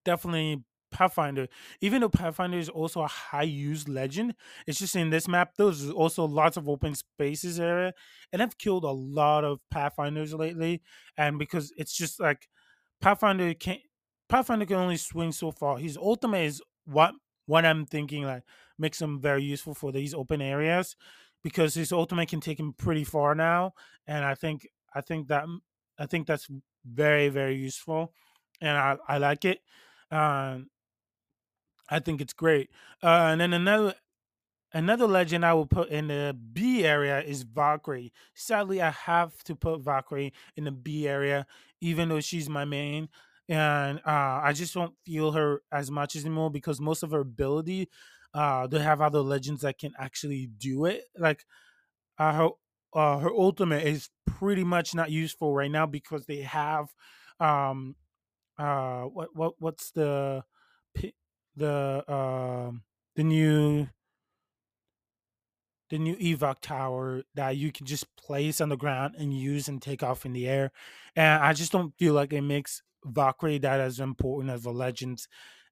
definitely 0.04 0.64
Pathfinder. 0.98 1.48
Even 1.82 2.02
though 2.02 2.10
Pathfinder 2.10 2.58
is 2.58 2.70
also 2.70 3.02
a 3.02 3.08
high 3.08 3.44
used 3.44 3.88
legend, 3.88 4.34
it's 4.66 4.80
just 4.80 4.96
in 4.96 5.12
this 5.12 5.28
map 5.28 5.54
there's 5.58 5.90
also 5.92 6.26
lots 6.26 6.58
of 6.58 6.68
open 6.68 6.96
spaces 6.96 7.60
area, 7.60 7.94
and 8.34 8.42
I've 8.42 8.58
killed 8.58 8.84
a 8.84 8.92
lot 8.92 9.44
of 9.44 9.60
Pathfinders 9.70 10.34
lately. 10.34 10.82
And 11.18 11.38
because 11.38 11.72
it's 11.78 11.96
just 11.96 12.20
like 12.20 12.50
Pathfinder 13.02 13.54
can 13.54 13.78
Pathfinder 14.30 14.66
can 14.66 14.78
only 14.78 14.98
swing 14.98 15.32
so 15.32 15.52
far. 15.52 15.78
His 15.78 15.98
ultimate 15.98 16.46
is 16.46 16.62
what 16.86 17.14
what 17.46 17.66
I'm 17.66 17.86
thinking 17.86 18.24
like 18.24 18.44
makes 18.78 19.02
him 19.02 19.22
very 19.22 19.44
useful 19.44 19.74
for 19.74 19.92
these 19.92 20.14
open 20.14 20.42
areas 20.42 20.96
because 21.44 21.76
his 21.76 21.92
ultimate 21.92 22.28
can 22.30 22.42
take 22.42 22.60
him 22.60 22.74
pretty 22.74 23.04
far 23.04 23.36
now, 23.36 23.74
and 24.06 24.26
I 24.26 24.36
think 24.36 24.68
I 24.94 25.02
think 25.02 25.28
that 25.30 25.46
I 25.98 26.06
think 26.06 26.28
that's 26.28 26.48
very 26.86 27.30
very 27.30 27.56
useful, 27.56 28.14
and 28.62 28.78
I 28.78 28.98
I 29.08 29.18
like 29.18 29.46
it. 29.46 29.62
Um, 30.12 30.70
I 31.90 32.00
think 32.00 32.22
it's 32.22 32.34
great. 32.34 32.70
Uh, 33.04 33.30
and 33.32 33.42
then 33.42 33.54
another 33.54 33.96
another 34.74 35.08
legend 35.08 35.46
I 35.46 35.54
will 35.54 35.68
put 35.68 35.90
in 35.90 36.08
the 36.08 36.38
B 36.54 36.86
area 36.86 37.22
is 37.22 37.44
Valkyrie. 37.44 38.14
Sadly, 38.36 38.82
I 38.82 38.92
have 38.92 39.44
to 39.46 39.56
put 39.56 39.82
Valkyrie 39.82 40.34
in 40.58 40.66
the 40.66 40.72
B 40.72 41.08
area, 41.08 41.48
even 41.82 42.10
though 42.10 42.22
she's 42.22 42.50
my 42.50 42.66
main. 42.66 43.10
And 43.50 44.00
uh, 44.00 44.42
I 44.44 44.54
just 44.54 44.74
don't 44.74 44.96
feel 45.06 45.32
her 45.34 45.62
as 45.72 45.92
much 45.92 46.16
anymore 46.16 46.52
because 46.52 46.82
most 46.82 47.04
of 47.04 47.12
her 47.12 47.22
ability, 47.22 47.90
uh, 48.34 48.68
they 48.68 48.80
have 48.80 49.02
other 49.02 49.22
legends 49.22 49.62
that 49.62 49.80
can 49.80 49.94
actually 50.00 50.48
do 50.48 50.86
it. 50.86 51.06
Like 51.18 51.46
uh, 52.18 52.34
her 52.34 52.50
uh, 52.94 53.20
her 53.20 53.32
ultimate 53.32 53.86
is 53.86 54.10
pretty 54.26 54.64
much 54.64 54.96
not 54.96 55.12
useful 55.12 55.54
right 55.54 55.72
now 55.72 55.86
because 55.86 56.26
they 56.26 56.42
have 56.42 56.94
um 57.40 57.96
uh 58.58 59.04
what 59.04 59.36
what 59.36 59.56
what's 59.60 59.92
the 59.92 60.44
the 61.58 62.04
um 62.14 62.84
the 63.16 63.24
new 63.24 63.88
the 65.90 65.98
new 65.98 66.16
evac 66.18 66.60
tower 66.62 67.24
that 67.36 67.56
you 67.56 67.72
can 67.72 67.86
just 67.86 68.14
place 68.18 68.60
on 68.60 68.70
the 68.70 68.76
ground 68.76 69.16
and 69.18 69.34
use 69.34 69.68
and 69.68 69.82
take 69.82 70.04
off 70.04 70.26
in 70.26 70.34
the 70.34 70.48
air. 70.48 70.72
And 71.16 71.42
i 71.44 71.54
just 71.54 71.72
don't 71.72 71.94
feel 71.98 72.14
like 72.14 72.34
it 72.34 72.42
makes 72.42 72.82
valkyrie 73.06 73.60
that 73.60 73.80
as 73.80 74.00
important 74.00 74.52
as 74.52 74.64
the 74.64 74.72
legends 74.72 75.28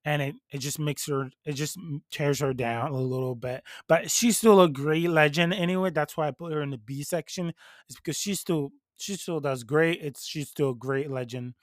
and 0.06 0.22
it, 0.22 0.36
it 0.52 0.60
just 0.60 0.80
makes 0.80 1.08
her 1.08 1.32
it 1.46 1.54
just 1.54 1.78
tears 2.12 2.40
her 2.40 2.54
down 2.54 2.92
a 2.92 2.98
little 3.02 3.36
bit. 3.36 3.64
But 3.88 4.12
she's 4.12 4.38
still 4.38 4.62
a 4.62 4.70
great 4.70 5.10
legend 5.10 5.54
anyway 5.54 5.90
that's 5.90 6.16
why 6.16 6.28
i 6.28 6.32
put 6.32 6.54
her 6.54 6.62
in 6.62 6.70
the 6.70 6.78
b 6.78 7.04
section 7.04 7.54
is 7.90 7.96
because 7.98 8.18
she's 8.18 8.40
still 8.40 8.72
she 8.98 9.16
still 9.16 9.42
does 9.42 9.64
great 9.64 10.00
it's 10.02 10.26
she's 10.26 10.50
still 10.50 10.72
a 10.72 10.76
great 10.76 11.12
legend. 11.12 11.56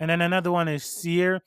And 0.00 0.10
then 0.10 0.20
another 0.20 0.52
one 0.52 0.68
is 0.68 0.84
seer 0.84 1.42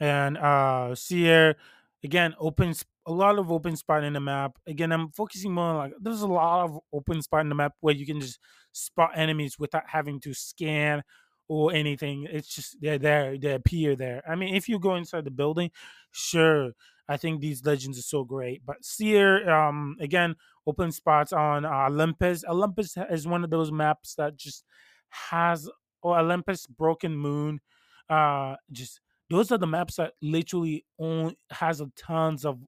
and 0.00 0.38
uh 0.38 0.94
Seer 0.94 1.56
again 2.04 2.34
opens 2.38 2.84
a 3.06 3.12
lot 3.12 3.38
of 3.38 3.50
open 3.50 3.74
spot 3.74 4.04
in 4.04 4.12
the 4.12 4.20
map. 4.20 4.58
Again, 4.66 4.92
I'm 4.92 5.10
focusing 5.10 5.52
more 5.52 5.64
on 5.64 5.76
like 5.76 5.92
there's 6.00 6.20
a 6.20 6.26
lot 6.26 6.64
of 6.64 6.78
open 6.92 7.22
spot 7.22 7.40
in 7.40 7.48
the 7.48 7.54
map 7.54 7.72
where 7.80 7.94
you 7.94 8.04
can 8.04 8.20
just 8.20 8.38
spot 8.72 9.12
enemies 9.14 9.58
without 9.58 9.84
having 9.86 10.20
to 10.20 10.34
scan 10.34 11.02
or 11.48 11.72
anything. 11.72 12.26
It's 12.30 12.54
just 12.54 12.76
they're 12.80 12.98
there, 12.98 13.38
they 13.38 13.54
appear 13.54 13.96
there. 13.96 14.22
I 14.28 14.34
mean, 14.34 14.54
if 14.54 14.68
you 14.68 14.78
go 14.78 14.94
inside 14.96 15.24
the 15.24 15.30
building, 15.30 15.70
sure. 16.12 16.72
I 17.08 17.16
think 17.16 17.40
these 17.40 17.64
legends 17.64 17.98
are 17.98 18.02
so 18.02 18.22
great. 18.22 18.60
But 18.66 18.84
Seer, 18.84 19.48
um, 19.48 19.96
again, 19.98 20.36
open 20.66 20.92
spots 20.92 21.32
on 21.32 21.64
uh, 21.64 21.86
Olympus. 21.88 22.44
Olympus 22.46 22.98
is 23.10 23.26
one 23.26 23.44
of 23.44 23.48
those 23.48 23.72
maps 23.72 24.14
that 24.16 24.36
just 24.36 24.64
has 25.08 25.70
or 26.02 26.18
Olympus 26.18 26.66
Broken 26.66 27.16
Moon. 27.16 27.60
Uh, 28.10 28.56
just 28.70 29.00
those 29.30 29.52
are 29.52 29.58
the 29.58 29.66
maps 29.66 29.96
that 29.96 30.14
literally 30.22 30.84
only 30.98 31.38
has 31.50 31.80
a 31.80 31.90
tons 31.96 32.44
of 32.44 32.58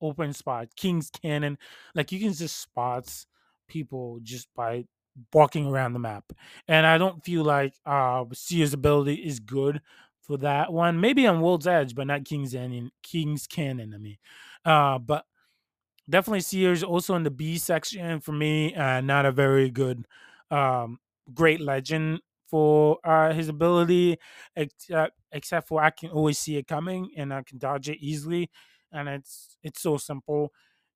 open 0.00 0.32
spot. 0.32 0.68
King's 0.76 1.10
Cannon, 1.10 1.58
like 1.94 2.12
you 2.12 2.18
can 2.20 2.32
just 2.32 2.60
spots 2.60 3.26
people 3.68 4.18
just 4.22 4.48
by 4.56 4.84
walking 5.32 5.66
around 5.66 5.92
the 5.92 5.98
map. 5.98 6.24
And 6.68 6.86
I 6.86 6.98
don't 6.98 7.24
feel 7.24 7.44
like 7.44 7.74
uh 7.86 8.24
Seer's 8.32 8.72
ability 8.74 9.14
is 9.14 9.40
good 9.40 9.80
for 10.22 10.36
that 10.38 10.72
one. 10.72 11.00
Maybe 11.00 11.26
on 11.26 11.40
World's 11.40 11.66
Edge, 11.66 11.94
but 11.94 12.06
not 12.06 12.24
King's 12.24 12.52
Canyon. 12.52 12.90
King's 13.02 13.46
Cannon. 13.46 13.92
I 13.94 13.98
mean, 13.98 14.16
uh, 14.64 14.98
but 14.98 15.24
definitely 16.08 16.40
Seer's 16.40 16.82
also 16.82 17.14
in 17.14 17.22
the 17.22 17.30
B 17.30 17.58
section 17.58 18.20
for 18.20 18.32
me. 18.32 18.74
Uh, 18.74 19.00
not 19.00 19.26
a 19.26 19.32
very 19.32 19.70
good, 19.70 20.06
um, 20.50 20.98
great 21.34 21.60
legend 21.60 22.20
for 22.52 22.98
uh, 23.04 23.32
his 23.32 23.48
ability, 23.48 24.18
except 24.54 25.16
except 25.32 25.68
for 25.68 25.82
I 25.82 25.90
can 25.90 26.10
always 26.10 26.38
see 26.38 26.58
it 26.58 26.68
coming 26.68 27.10
and 27.16 27.32
I 27.34 27.42
can 27.42 27.58
dodge 27.58 27.88
it 27.88 27.98
easily, 28.00 28.50
and 28.92 29.08
it's 29.08 29.56
it's 29.64 29.80
so 29.82 29.96
simple. 29.96 30.52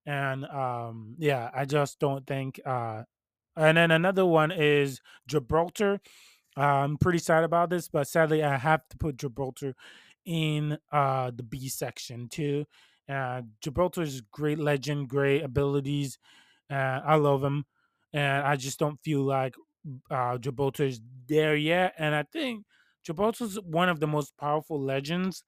And 0.07 0.45
um, 0.47 1.17
yeah, 1.19 1.51
I 1.55 1.65
just 1.65 1.99
don't 1.99 2.27
think. 2.27 2.61
Uh, 2.67 3.05
and 3.57 3.79
then 3.79 3.91
another 3.93 4.27
one 4.27 4.53
is 4.53 5.01
Gibraltar. 5.29 6.01
I'm 6.57 6.99
pretty 6.99 7.19
sad 7.19 7.45
about 7.45 7.71
this, 7.71 7.89
but 7.89 8.09
sadly, 8.09 8.43
I 8.43 8.57
have 8.57 8.89
to 8.91 8.97
put 8.99 9.19
Gibraltar 9.19 9.75
in 10.25 10.79
uh, 10.93 11.31
the 11.35 11.43
B 11.43 11.69
section 11.69 12.29
too. 12.29 12.67
Uh, 13.09 13.43
Gibraltar 13.63 14.03
is 14.03 14.23
great 14.33 14.59
legend, 14.59 15.09
great 15.09 15.43
abilities. 15.43 16.19
Uh, 16.71 17.01
I 17.05 17.17
love 17.17 17.45
him, 17.45 17.67
and 18.13 18.45
I 18.47 18.57
just 18.57 18.79
don't 18.79 19.01
feel 19.03 19.23
like 19.23 19.55
uh, 20.11 20.39
Gibraltar 20.39 20.85
is 20.85 21.01
there 21.29 21.57
yet. 21.57 21.95
And 21.99 22.15
I 22.15 22.25
think 22.25 22.65
Gibraltar 23.05 23.45
is 23.45 23.61
one 23.61 23.89
of 23.89 24.01
the 24.01 24.07
most 24.07 24.37
powerful 24.37 24.81
legends, 24.81 25.45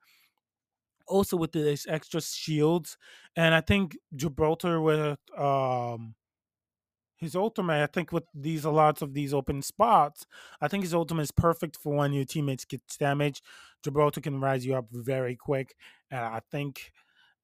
also 1.06 1.37
with 1.37 1.52
this 1.52 1.87
extra 1.88 2.20
shields. 2.20 2.97
And 3.37 3.54
I 3.54 3.61
think 3.61 3.97
Gibraltar 4.14 4.80
with 4.80 5.18
um, 5.37 6.14
his 7.16 7.35
ultimate, 7.35 7.82
I 7.82 7.87
think 7.87 8.12
with 8.12 8.25
these 8.32 8.64
a 8.64 8.70
lots 8.70 9.02
of 9.02 9.12
these 9.12 9.35
open 9.35 9.62
spots, 9.62 10.25
I 10.61 10.68
think 10.68 10.85
his 10.85 10.94
ultimate 10.94 11.23
is 11.23 11.30
perfect 11.32 11.76
for 11.76 11.94
when 11.94 12.12
your 12.12 12.25
teammates 12.25 12.64
get 12.64 12.82
damaged. 12.99 13.42
Gibraltar 13.82 14.20
can 14.20 14.40
rise 14.40 14.64
you 14.64 14.76
up 14.76 14.87
very 14.90 15.37
quick, 15.37 15.75
and 16.11 16.20
I 16.20 16.40
think 16.50 16.92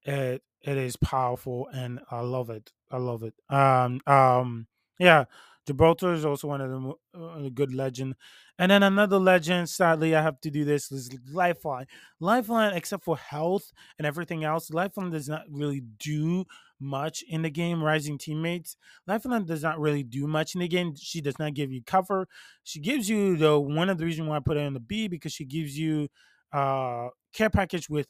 it 0.05 0.43
it 0.63 0.77
is 0.79 0.97
powerful, 0.97 1.69
and 1.73 2.01
I 2.11 2.21
love 2.21 2.51
it. 2.51 2.73
I 2.91 2.99
love 2.99 3.23
it. 3.23 3.35
Um, 3.51 4.01
um, 4.07 4.67
yeah, 4.99 5.25
Gibraltar 5.67 6.13
is 6.13 6.25
also 6.25 6.49
one 6.49 6.61
of 6.61 6.71
the 6.71 7.19
uh, 7.19 7.49
good 7.55 7.75
legend, 7.75 8.15
and 8.59 8.71
then 8.71 8.83
another 8.83 9.19
legend. 9.19 9.69
Sadly, 9.69 10.15
I 10.15 10.23
have 10.23 10.41
to 10.43 10.51
do 10.51 10.65
this. 10.65 10.93
Is 10.93 11.11
Lifeline. 11.33 11.87
Lifeline, 12.21 12.75
except 12.75 13.05
for 13.05 13.17
health 13.17 13.73
and 13.99 14.07
everything 14.07 14.45
else, 14.45 14.71
Lifeline 14.71 15.11
does 15.11 15.29
not 15.29 15.45
really 15.51 15.83
do 15.99 16.45
much 16.81 17.25
in 17.29 17.43
the 17.43 17.51
game. 17.51 17.83
Rising 17.83 18.19
teammates, 18.19 18.77
Lifeline 19.07 19.47
does 19.47 19.63
not 19.63 19.81
really 19.81 20.03
do 20.03 20.27
much 20.27 20.55
in 20.55 20.61
the 20.61 20.69
game. 20.69 20.95
She 20.97 21.21
does 21.21 21.39
not 21.39 21.55
give 21.55 21.73
you 21.73 21.83
cover. 21.83 22.29
She 22.63 22.81
gives 22.81 23.09
you 23.09 23.37
though 23.37 23.61
one 23.61 23.89
of 23.89 23.99
the 23.99 24.05
reasons 24.05 24.29
why 24.29 24.37
I 24.37 24.41
put 24.41 24.57
her 24.57 24.63
in 24.63 24.75
the 24.75 24.81
B 24.81 25.09
because 25.09 25.33
she 25.33 25.45
gives 25.45 25.79
you 25.79 26.09
uh 26.53 27.09
care 27.33 27.51
package 27.51 27.89
with 27.89 28.07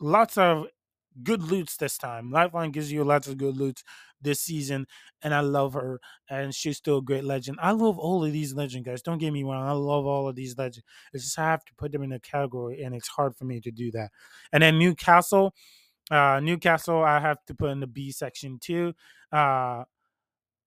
lots 0.00 0.36
of 0.38 0.66
good 1.22 1.42
loots 1.42 1.76
this 1.76 1.96
time. 1.96 2.30
Lifeline 2.30 2.70
gives 2.70 2.90
you 2.90 3.04
lots 3.04 3.28
of 3.28 3.38
good 3.38 3.56
loots 3.56 3.84
this 4.20 4.40
season, 4.40 4.86
and 5.22 5.34
I 5.34 5.40
love 5.40 5.74
her, 5.74 6.00
and 6.28 6.54
she's 6.54 6.78
still 6.78 6.98
a 6.98 7.02
great 7.02 7.24
legend. 7.24 7.58
I 7.62 7.72
love 7.72 7.98
all 7.98 8.24
of 8.24 8.32
these 8.32 8.54
legend 8.54 8.84
guys. 8.86 9.02
Don't 9.02 9.18
get 9.18 9.32
me 9.32 9.44
wrong, 9.44 9.66
I 9.66 9.72
love 9.72 10.06
all 10.06 10.28
of 10.28 10.34
these 10.34 10.56
legends. 10.56 10.84
It's 11.12 11.24
just 11.24 11.38
I 11.38 11.50
have 11.50 11.64
to 11.66 11.74
put 11.74 11.92
them 11.92 12.02
in 12.02 12.12
a 12.12 12.20
category, 12.20 12.82
and 12.82 12.94
it's 12.94 13.08
hard 13.08 13.36
for 13.36 13.44
me 13.44 13.60
to 13.60 13.70
do 13.70 13.90
that. 13.92 14.10
And 14.52 14.62
then 14.62 14.78
Newcastle, 14.78 15.54
uh, 16.10 16.40
Newcastle, 16.40 17.02
I 17.02 17.20
have 17.20 17.44
to 17.46 17.54
put 17.54 17.70
in 17.70 17.80
the 17.80 17.86
B 17.86 18.10
section 18.12 18.58
too. 18.60 18.94
Uh, 19.32 19.84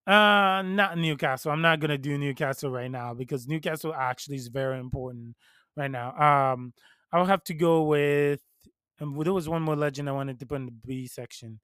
uh, 0.06 0.62
not 0.62 0.98
Newcastle. 0.98 1.52
I'm 1.52 1.62
not 1.62 1.80
gonna 1.80 1.98
do 1.98 2.18
Newcastle 2.18 2.72
right 2.72 2.90
now 2.90 3.14
because 3.14 3.48
Newcastle 3.48 3.94
actually 3.94 4.38
is 4.38 4.48
very 4.48 4.80
important 4.80 5.36
right 5.76 5.92
now. 5.92 6.16
Um, 6.54 6.74
I'll 7.12 7.26
have 7.26 7.44
to 7.46 7.54
go 7.54 7.84
with. 7.84 8.42
And 9.00 9.20
there 9.26 9.34
was 9.34 9.50
one 9.50 9.62
more 9.64 9.76
legend 9.76 10.10
I 10.10 10.14
wanted 10.14 10.40
to 10.40 10.46
put 10.46 10.56
in 10.58 10.66
the 10.66 10.72
B 10.72 11.08
section. 11.08 11.60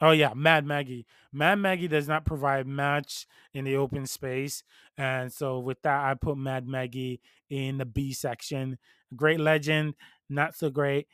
Oh 0.00 0.10
yeah, 0.10 0.32
Mad 0.34 0.66
Maggie. 0.66 1.06
Mad 1.32 1.56
Maggie 1.56 1.86
does 1.86 2.08
not 2.08 2.24
provide 2.24 2.66
match 2.66 3.26
in 3.54 3.64
the 3.64 3.76
open 3.76 4.06
space, 4.06 4.64
and 4.96 5.32
so 5.32 5.60
with 5.60 5.80
that, 5.82 6.04
I 6.04 6.14
put 6.14 6.36
Mad 6.36 6.66
Maggie 6.66 7.20
in 7.48 7.78
the 7.78 7.84
B 7.86 8.12
section. 8.12 8.78
Great 9.14 9.38
legend, 9.38 9.94
not 10.28 10.56
so 10.56 10.70
great, 10.70 11.06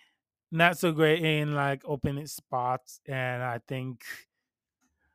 not 0.53 0.79
so 0.79 0.93
great 0.93 1.25
in 1.25 1.55
like 1.55 1.83
open 1.87 2.27
spots, 2.29 3.01
and 3.07 3.43
I 3.43 3.61
think 3.69 4.05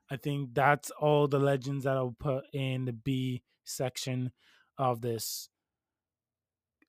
I 0.10 0.16
think 0.18 0.54
that's 0.54 0.92
all 0.92 1.28
the 1.28 1.40
legends 1.40 1.84
that 1.86 1.98
I'll 1.98 2.16
put 2.18 2.46
in 2.54 2.86
the 2.86 2.94
B 2.94 3.44
section 3.64 4.32
of 4.78 5.02
this 5.02 5.50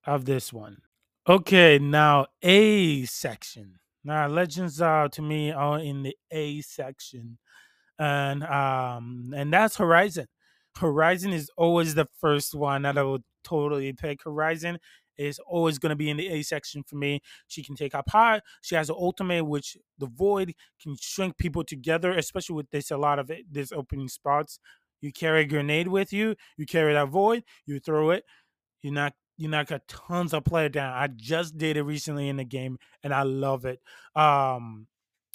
of 0.05 0.25
this 0.25 0.53
one. 0.53 0.83
Okay, 1.27 1.79
now 1.79 2.27
A 2.43 3.07
section. 3.07 3.79
Now 4.05 4.29
legends 4.29 4.81
are 4.83 5.09
to 5.09 5.23
me 5.23 5.51
are 5.51 5.79
in 5.81 6.03
the 6.03 6.15
A 6.31 6.61
section, 6.61 7.39
and 7.99 8.45
um 8.45 9.33
and 9.35 9.53
that's 9.53 9.77
Horizon. 9.77 10.27
Horizon 10.77 11.33
is 11.33 11.51
always 11.57 11.95
the 11.95 12.09
first 12.21 12.55
one 12.55 12.83
that 12.83 12.99
I 12.99 13.03
would 13.05 13.23
totally 13.43 13.93
pick. 13.95 14.25
Horizon 14.25 14.79
is 15.17 15.39
always 15.47 15.79
going 15.79 15.91
to 15.91 15.97
be 15.97 16.11
in 16.11 16.19
the 16.19 16.29
A 16.29 16.43
section 16.43 16.83
for 16.87 16.97
me. 16.97 17.21
She 17.49 17.63
can 17.65 17.77
take 17.77 17.95
up 17.95 18.11
high. 18.11 18.43
She 18.63 18.75
has 18.75 18.91
an 18.91 18.97
ultimate, 18.99 19.45
which 19.45 19.79
the 19.99 20.09
void 20.09 20.55
can 20.83 20.97
shrink 21.01 21.39
people 21.39 21.65
together, 21.65 22.13
especially 22.13 22.57
with 22.57 22.71
this 22.71 22.91
a 22.91 22.99
lot 22.99 23.19
of 23.19 23.31
it, 23.31 23.47
this 23.51 23.73
opening 23.73 24.09
spots. 24.09 24.59
You 25.01 25.13
carry 25.13 25.43
a 25.43 25.47
grenade 25.47 25.89
with 25.89 26.13
you. 26.13 26.35
You 26.59 26.67
carry 26.67 26.93
that 26.95 27.09
void. 27.09 27.45
You 27.67 27.81
throw 27.81 28.11
it. 28.11 28.25
You 28.83 28.91
knock 28.91 29.15
you 29.37 29.49
knock 29.49 29.71
a 29.71 29.81
tons 29.89 30.33
of 30.33 30.45
player 30.45 30.69
down. 30.69 30.93
I 30.93 31.09
just 31.09 31.59
did 31.59 31.77
it 31.77 31.83
recently 31.83 32.29
in 32.29 32.37
the 32.37 32.45
game, 32.45 32.79
and 33.03 33.13
I 33.13 33.23
love 33.23 33.65
it. 33.65 33.81
Um, 34.15 34.87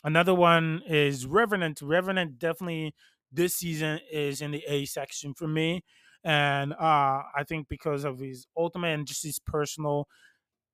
another 0.04 0.34
one 0.34 0.82
is 0.88 1.26
Revenant. 1.26 1.82
Revenant 1.82 2.40
definitely 2.40 2.94
this 3.32 3.56
season 3.56 4.00
is 4.12 4.42
in 4.42 4.52
the 4.52 4.64
A 4.68 4.86
section 4.86 5.34
for 5.34 5.48
me, 5.48 5.84
and 6.24 6.74
uh, 6.74 7.22
I 7.36 7.44
think 7.48 7.68
because 7.68 8.04
of 8.04 8.20
his 8.20 8.48
ultimate 8.58 8.94
and 8.94 9.08
just 9.08 9.24
his 9.24 9.40
personal 9.40 10.08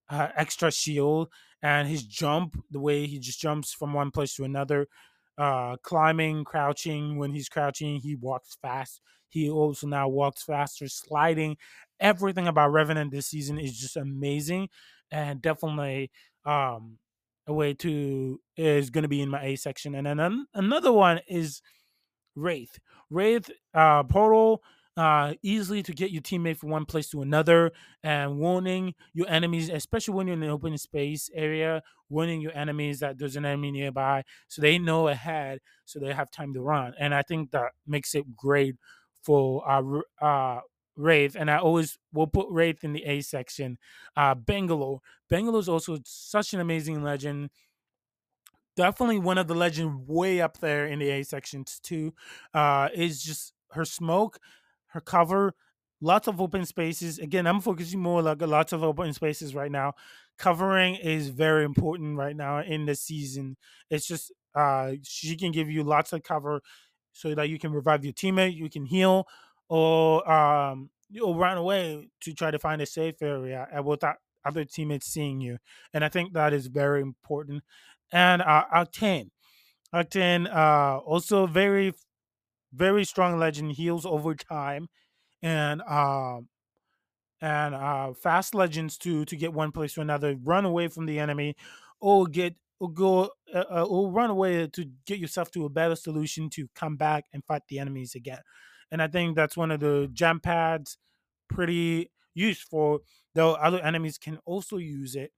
uh, 0.10 0.29
extra 0.36 0.72
shield 0.72 1.29
and 1.62 1.88
his 1.88 2.03
jump, 2.03 2.63
the 2.70 2.79
way 2.79 3.08
he 3.08 3.20
just 3.20 3.39
jumps 3.39 3.74
from 3.74 3.94
one 3.94 4.12
place 4.12 4.36
to 4.36 4.44
another, 4.44 4.88
uh, 5.38 5.77
climbing, 5.84 6.44
crouching. 6.44 7.18
When 7.18 7.32
he's 7.32 7.50
crouching, 7.50 8.00
he 8.00 8.15
walks 8.15 8.58
fast. 8.62 9.01
He 9.30 9.50
also 9.50 9.88
now 9.88 10.08
walks 10.08 10.44
faster, 10.44 10.88
sliding. 10.88 11.58
Everything 12.00 12.48
about 12.48 12.72
Revenant 12.72 13.12
this 13.12 13.27
season 13.27 13.60
is 13.60 13.77
just 13.77 13.98
amazing, 13.98 14.70
and 15.12 15.42
definitely 15.42 16.12
um, 16.46 16.98
a 17.48 17.54
way 17.54 17.74
to 17.75 18.39
is 18.58 18.89
going 18.89 19.04
to 19.04 19.10
be 19.10 19.22
in 19.22 19.30
my 19.30 19.44
A 19.44 19.56
section. 19.56 19.96
And 19.96 20.08
then 20.08 20.20
an, 20.20 20.46
another 20.54 20.92
one 20.92 21.20
is 21.27 21.62
Wraith. 22.36 22.80
Wraith 23.10 23.50
uh, 23.74 24.04
portal 24.04 24.62
uh, 24.98 25.34
easily 25.42 25.84
to 25.84 25.94
get 25.94 26.12
your 26.12 26.22
teammate 26.22 26.58
from 26.58 26.70
one 26.70 26.86
place 26.86 27.10
to 27.10 27.22
another 27.22 27.72
and 28.04 28.38
warning 28.38 28.94
your 29.14 29.28
enemies, 29.30 29.70
especially 29.70 30.14
when 30.14 30.28
you're 30.28 30.38
in 30.38 30.44
an 30.44 30.50
open 30.50 30.78
space 30.78 31.30
area, 31.34 31.82
warning 32.10 32.42
your 32.42 32.56
enemies 32.56 33.00
that 33.00 33.18
there's 33.18 33.36
an 33.36 33.46
enemy 33.46 33.72
nearby 33.72 34.24
so 34.48 34.62
they 34.62 34.78
know 34.78 35.08
ahead 35.08 35.60
so 35.86 36.00
they 36.00 36.14
have 36.14 36.32
time 36.32 36.54
to 36.54 36.62
run. 36.62 36.94
And 37.00 37.14
I 37.14 37.22
think 37.24 37.52
that 37.52 37.72
makes 37.86 38.16
it 38.16 38.36
great 38.36 38.75
for 39.24 39.68
uh, 39.70 40.25
uh, 40.25 40.62
Wraith, 40.96 41.36
and 41.36 41.52
I 41.52 41.58
always 41.58 41.98
will 42.14 42.28
put 42.28 42.48
Wraith 42.50 42.84
in 42.84 42.94
the 42.94 43.04
A 43.04 43.20
section. 43.22 43.78
Uh, 44.16 44.34
Bangalore. 44.34 45.02
Bangalore 45.30 45.60
is 45.60 45.68
also 45.68 45.98
such 46.06 46.54
an 46.54 46.62
amazing 46.62 47.04
legend 47.04 47.50
definitely 48.75 49.20
one 49.20 49.38
of 49.38 49.48
the 49.48 49.56
legend 49.56 50.08
way 50.08 50.42
up 50.42 50.60
there 50.60 50.86
in 50.86 51.00
the 51.00 51.10
A 51.10 51.24
sections 51.24 51.80
too. 51.82 52.14
Uh, 52.54 52.90
is 52.94 53.24
just 53.24 53.54
her 53.72 53.86
smoke, 53.86 54.40
her 54.96 55.02
cover, 55.02 55.54
lots 56.02 56.28
of 56.28 56.42
open 56.42 56.66
spaces. 56.66 57.20
Again, 57.20 57.46
I'm 57.46 57.62
focusing 57.62 58.00
more 58.00 58.22
like 58.22 58.42
lots 58.42 58.74
of 58.74 58.84
open 58.84 59.14
spaces 59.14 59.54
right 59.54 59.72
now. 59.72 59.94
Covering 60.38 60.96
is 60.96 61.30
very 61.30 61.64
important 61.66 62.18
right 62.18 62.36
now 62.36 62.62
in 62.62 62.86
the 62.86 62.96
season. 62.96 63.58
It's 63.90 64.08
just 64.08 64.32
uh, 64.56 64.94
she 65.04 65.36
can 65.36 65.52
give 65.52 65.70
you 65.70 65.84
lots 65.84 66.14
of 66.14 66.24
cover 66.24 66.62
so 67.12 67.36
that 67.36 67.50
you 67.50 67.60
can 67.60 67.72
revive 67.72 68.04
your 68.04 68.14
teammate, 68.14 68.56
you 68.56 68.70
can 68.70 68.86
heal, 68.86 69.28
or 69.70 70.30
um, 70.32 70.90
you'll 71.10 71.36
run 71.36 71.58
away 71.58 72.10
to 72.22 72.34
try 72.34 72.52
to 72.52 72.60
find 72.60 72.82
a 72.82 72.86
safe 72.86 73.22
area 73.22 73.68
without 73.84 74.16
other 74.46 74.66
teammates 74.66 75.08
seeing 75.08 75.42
you. 75.42 75.58
And 75.94 76.04
I 76.06 76.10
think 76.10 76.34
that 76.34 76.54
is 76.54 76.68
very 76.68 77.02
important 77.02 77.64
and 78.12 78.42
uh, 78.42 78.66
Octane. 78.74 79.30
Octane, 79.94 80.54
uh, 80.54 81.00
also 81.00 81.48
very, 81.48 81.94
very 82.75 83.05
strong 83.05 83.39
legend, 83.39 83.74
heals 83.74 84.05
over 84.05 84.36
time, 84.36 84.89
and 85.41 85.82
um, 85.84 86.50
and 87.41 87.75
uh, 87.75 88.13
fast 88.13 88.55
legends 88.55 88.98
to 89.00 89.25
to 89.25 89.36
get 89.36 89.53
one 89.53 89.72
place 89.72 89.94
to 89.94 90.01
another, 90.01 90.36
run 90.44 90.65
away 90.65 90.88
from 90.88 91.05
the 91.05 91.20
enemy, 91.20 91.55
or 92.00 92.27
get 92.27 92.55
or 92.79 92.91
go 92.91 93.32
uh, 93.53 93.65
uh, 93.72 93.86
or 93.89 94.12
run 94.12 94.29
away 94.29 94.67
to 94.67 94.86
get 95.05 95.20
yourself 95.20 95.51
to 95.51 95.65
a 95.65 95.70
better 95.70 95.95
solution 95.95 96.50
to 96.52 96.67
come 96.76 96.97
back 96.97 97.26
and 97.34 97.43
fight 97.45 97.63
the 97.69 97.80
enemies 97.80 98.15
again. 98.15 98.39
And 98.91 99.02
I 99.02 99.08
think 99.08 99.36
that's 99.36 99.58
one 99.58 99.71
of 99.71 99.80
the 99.80 100.10
jump 100.13 100.43
pads, 100.43 100.97
pretty 101.50 102.12
useful. 102.34 103.00
Though 103.34 103.54
other 103.56 103.82
enemies 103.82 104.17
can 104.17 104.39
also 104.45 104.78
use 104.78 105.15
it 105.15 105.32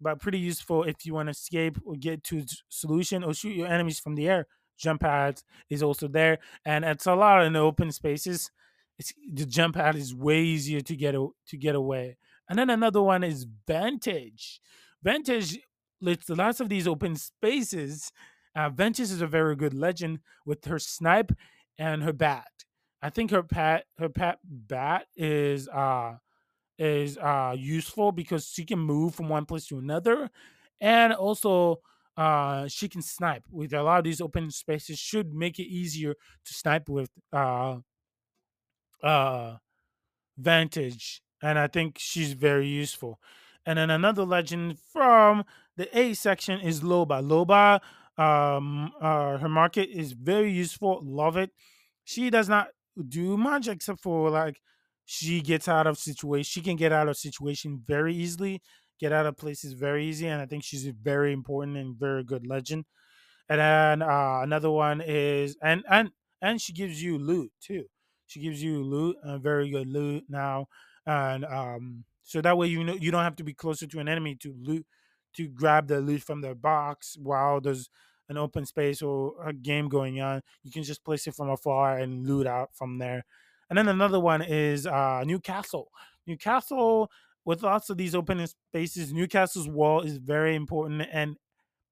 but 0.00 0.20
pretty 0.20 0.38
useful 0.38 0.84
if 0.84 1.04
you 1.04 1.14
want 1.14 1.26
to 1.26 1.32
escape 1.32 1.78
or 1.84 1.94
get 1.96 2.22
to 2.24 2.44
solution 2.68 3.24
or 3.24 3.34
shoot 3.34 3.56
your 3.56 3.66
enemies 3.66 3.98
from 4.00 4.14
the 4.14 4.28
air. 4.28 4.46
Jump 4.78 5.02
pads 5.02 5.44
is 5.68 5.82
also 5.82 6.08
there, 6.08 6.38
and 6.64 6.84
it's 6.84 7.06
a 7.06 7.14
lot 7.14 7.44
in 7.44 7.56
open 7.56 7.92
spaces. 7.92 8.50
It's, 8.98 9.12
the 9.32 9.46
jump 9.46 9.74
pad 9.74 9.96
is 9.96 10.14
way 10.14 10.42
easier 10.42 10.80
to 10.80 10.96
get 10.96 11.12
to 11.14 11.56
get 11.56 11.74
away. 11.74 12.16
And 12.48 12.58
then 12.58 12.70
another 12.70 13.02
one 13.02 13.22
is 13.22 13.46
Vantage. 13.66 14.60
Vantage 15.02 15.58
lets 16.00 16.28
lots 16.28 16.60
of 16.60 16.68
these 16.68 16.88
open 16.88 17.16
spaces. 17.16 18.10
Uh, 18.56 18.70
Vantage 18.70 19.10
is 19.10 19.20
a 19.20 19.26
very 19.26 19.54
good 19.54 19.74
legend 19.74 20.20
with 20.46 20.64
her 20.64 20.78
snipe 20.78 21.32
and 21.78 22.02
her 22.02 22.12
bat. 22.12 22.48
I 23.02 23.10
think 23.10 23.30
her 23.30 23.42
pat 23.42 23.84
her 23.98 24.08
pat 24.08 24.38
bat 24.44 25.06
is 25.16 25.68
uh 25.68 26.14
is 26.78 27.18
uh, 27.18 27.54
useful 27.58 28.12
because 28.12 28.48
she 28.48 28.64
can 28.64 28.78
move 28.78 29.14
from 29.14 29.28
one 29.28 29.44
place 29.44 29.66
to 29.66 29.78
another, 29.78 30.30
and 30.80 31.12
also 31.12 31.80
uh, 32.18 32.66
she 32.66 32.88
can 32.88 33.00
snipe. 33.00 33.44
With 33.50 33.72
a 33.72 33.82
lot 33.82 33.98
of 33.98 34.04
these 34.04 34.20
open 34.20 34.50
spaces, 34.50 34.98
should 34.98 35.32
make 35.32 35.58
it 35.60 35.68
easier 35.68 36.14
to 36.14 36.54
snipe 36.54 36.88
with 36.88 37.10
uh, 37.32 37.78
uh, 39.02 39.56
Vantage, 40.36 41.22
and 41.42 41.58
I 41.58 41.68
think 41.68 41.96
she's 41.98 42.32
very 42.32 42.66
useful. 42.66 43.20
And 43.64 43.78
then 43.78 43.90
another 43.90 44.24
legend 44.24 44.78
from 44.92 45.44
the 45.76 45.96
A 45.96 46.14
section 46.14 46.60
is 46.60 46.80
Loba. 46.80 47.22
Loba, 47.22 47.80
um, 48.22 48.90
uh, 49.00 49.38
her 49.38 49.48
market 49.48 49.88
is 49.88 50.12
very 50.12 50.50
useful. 50.50 51.00
Love 51.04 51.36
it. 51.36 51.50
She 52.04 52.30
does 52.30 52.48
not 52.48 52.68
do 53.08 53.36
much 53.36 53.68
except 53.68 54.00
for 54.00 54.28
like 54.30 54.60
she 55.04 55.40
gets 55.40 55.68
out 55.68 55.86
of 55.86 55.96
situation 55.96 56.42
she 56.42 56.60
can 56.60 56.76
get 56.76 56.92
out 56.92 57.08
of 57.08 57.16
situation 57.16 57.80
very 57.86 58.12
easily 58.14 58.60
get 58.98 59.12
out 59.12 59.26
of 59.26 59.36
places 59.36 59.72
very 59.72 60.06
easy 60.06 60.26
and 60.26 60.40
i 60.42 60.46
think 60.46 60.64
she's 60.64 60.86
a 60.86 60.92
very 60.92 61.32
important 61.32 61.76
and 61.76 61.96
very 61.96 62.24
good 62.24 62.46
legend. 62.46 62.84
And 63.50 63.60
then 63.60 64.02
uh, 64.02 64.40
another 64.42 64.70
one 64.70 65.00
is 65.00 65.56
and 65.62 65.82
and 65.88 66.10
and 66.42 66.60
she 66.60 66.72
gives 66.72 67.02
you 67.02 67.18
loot 67.18 67.50
too. 67.60 67.84
She 68.26 68.40
gives 68.40 68.62
you 68.62 68.82
loot 68.84 69.16
a 69.22 69.38
very 69.38 69.70
good 69.70 69.88
loot 69.88 70.24
now 70.28 70.66
and 71.06 71.44
um 71.46 72.04
so 72.22 72.42
that 72.42 72.58
way 72.58 72.66
you 72.66 72.84
know 72.84 72.94
you 72.94 73.10
don't 73.10 73.24
have 73.24 73.36
to 73.36 73.44
be 73.44 73.54
closer 73.54 73.86
to 73.86 74.00
an 74.00 74.08
enemy 74.08 74.34
to 74.36 74.54
loot 74.60 74.86
to 75.34 75.48
grab 75.48 75.88
the 75.88 76.00
loot 76.00 76.22
from 76.22 76.42
their 76.42 76.54
box 76.54 77.16
while 77.20 77.60
there's 77.60 77.88
an 78.28 78.36
open 78.36 78.66
space 78.66 79.00
or 79.00 79.34
a 79.46 79.52
game 79.52 79.88
going 79.88 80.20
on. 80.20 80.42
You 80.62 80.70
can 80.70 80.82
just 80.82 81.04
place 81.04 81.26
it 81.26 81.34
from 81.34 81.48
afar 81.48 81.98
and 81.98 82.26
loot 82.26 82.46
out 82.46 82.70
from 82.74 82.98
there. 82.98 83.24
And 83.70 83.78
then 83.78 83.88
another 83.88 84.20
one 84.20 84.42
is 84.42 84.86
uh, 84.86 85.22
Newcastle. 85.24 85.90
Newcastle, 86.26 87.10
with 87.48 87.62
lots 87.62 87.88
of 87.88 87.96
these 87.96 88.14
open 88.14 88.46
spaces, 88.46 89.10
Newcastle's 89.10 89.70
wall 89.70 90.02
is 90.02 90.18
very 90.18 90.54
important. 90.54 91.08
And 91.10 91.38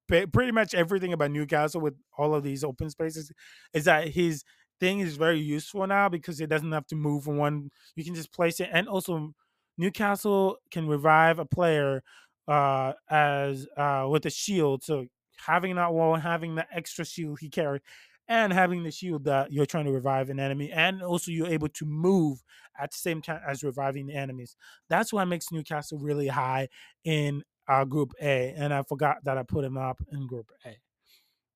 pretty 0.07 0.53
much 0.53 0.75
everything 0.75 1.15
about 1.15 1.31
Newcastle 1.31 1.81
with 1.81 1.95
all 2.19 2.35
of 2.35 2.43
these 2.43 2.63
open 2.63 2.91
spaces 2.91 3.33
is 3.73 3.87
that 3.87 4.09
his 4.09 4.45
thing 4.81 5.01
is 5.01 5.17
very 5.17 5.41
useful 5.41 5.87
now 5.87 6.11
because 6.11 6.43
it 6.43 6.51
doesn't 6.51 6.73
have 6.73 6.87
to 6.89 6.95
move 6.95 7.25
from 7.25 7.39
one. 7.39 7.71
You 7.95 8.05
can 8.05 8.15
just 8.15 8.35
place 8.35 8.61
it. 8.61 8.69
And 8.71 8.87
also, 8.87 9.33
Newcastle 9.79 10.59
can 10.71 10.87
revive 10.87 11.39
a 11.39 11.47
player 11.47 12.03
uh, 12.47 12.93
as 13.09 13.67
uh, 13.79 14.07
with 14.11 14.27
a 14.27 14.31
shield. 14.31 14.85
So 14.85 15.07
having 15.39 15.77
that 15.77 15.95
wall, 15.95 16.13
and 16.13 16.23
having 16.23 16.57
the 16.57 16.67
extra 16.71 17.07
shield 17.07 17.39
he 17.41 17.49
carried 17.49 17.81
and 18.29 18.53
having 18.53 18.83
the 18.83 18.91
shield 18.91 19.25
that 19.25 19.53
you're 19.53 19.67
trying 19.67 19.85
to 19.85 19.93
revive 19.93 20.31
an 20.31 20.41
enemy, 20.41 20.73
and 20.73 21.03
also 21.03 21.31
you're 21.31 21.47
able 21.47 21.69
to 21.69 21.85
move 21.85 22.43
at 22.79 22.91
the 22.91 22.99
same 22.99 23.23
time 23.23 23.41
as 23.47 23.63
reviving 23.63 24.07
the 24.07 24.15
enemies. 24.15 24.57
That's 24.89 25.13
what 25.13 25.27
makes 25.27 25.53
Newcastle 25.53 25.99
really 25.99 26.29
high 26.29 26.69
in 27.05 27.43
uh, 27.69 27.85
Group 27.85 28.13
A, 28.21 28.53
and 28.57 28.73
I 28.75 28.83
forgot 28.83 29.19
that 29.25 29.39
I 29.39 29.43
put 29.43 29.65
him 29.65 29.77
up 29.77 30.01
in 30.11 30.27
Group 30.27 30.51
A. 30.65 30.77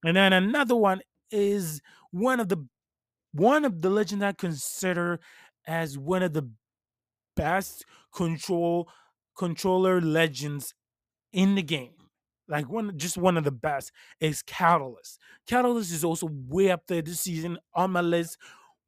And 0.05 0.17
then 0.17 0.33
another 0.33 0.77
one 0.77 1.03
is 1.31 1.81
one 2.11 2.41
of 2.41 2.49
the 2.49 2.67
one 3.33 3.65
of 3.65 3.81
the 3.81 3.91
legends 3.91 4.25
I 4.25 4.33
consider 4.33 5.21
as 5.67 5.97
one 5.97 6.23
of 6.23 6.33
the 6.33 6.51
best 7.37 7.85
control 8.15 8.89
controller 9.39 10.01
legends 10.01 10.75
in 11.33 11.55
the 11.55 11.63
game 11.63 11.93
like 12.51 12.69
one 12.69 12.97
just 12.99 13.17
one 13.17 13.37
of 13.37 13.45
the 13.45 13.53
best 13.53 13.93
is 14.21 14.43
Catalyst. 14.43 15.19
Catalyst 15.47 15.93
is 15.93 16.05
also 16.05 16.29
way 16.49 16.71
up 16.71 16.87
there 16.87 17.03
this 17.03 17.21
season 17.21 17.59
on 17.75 17.93
my 17.93 18.01
list 18.01 18.37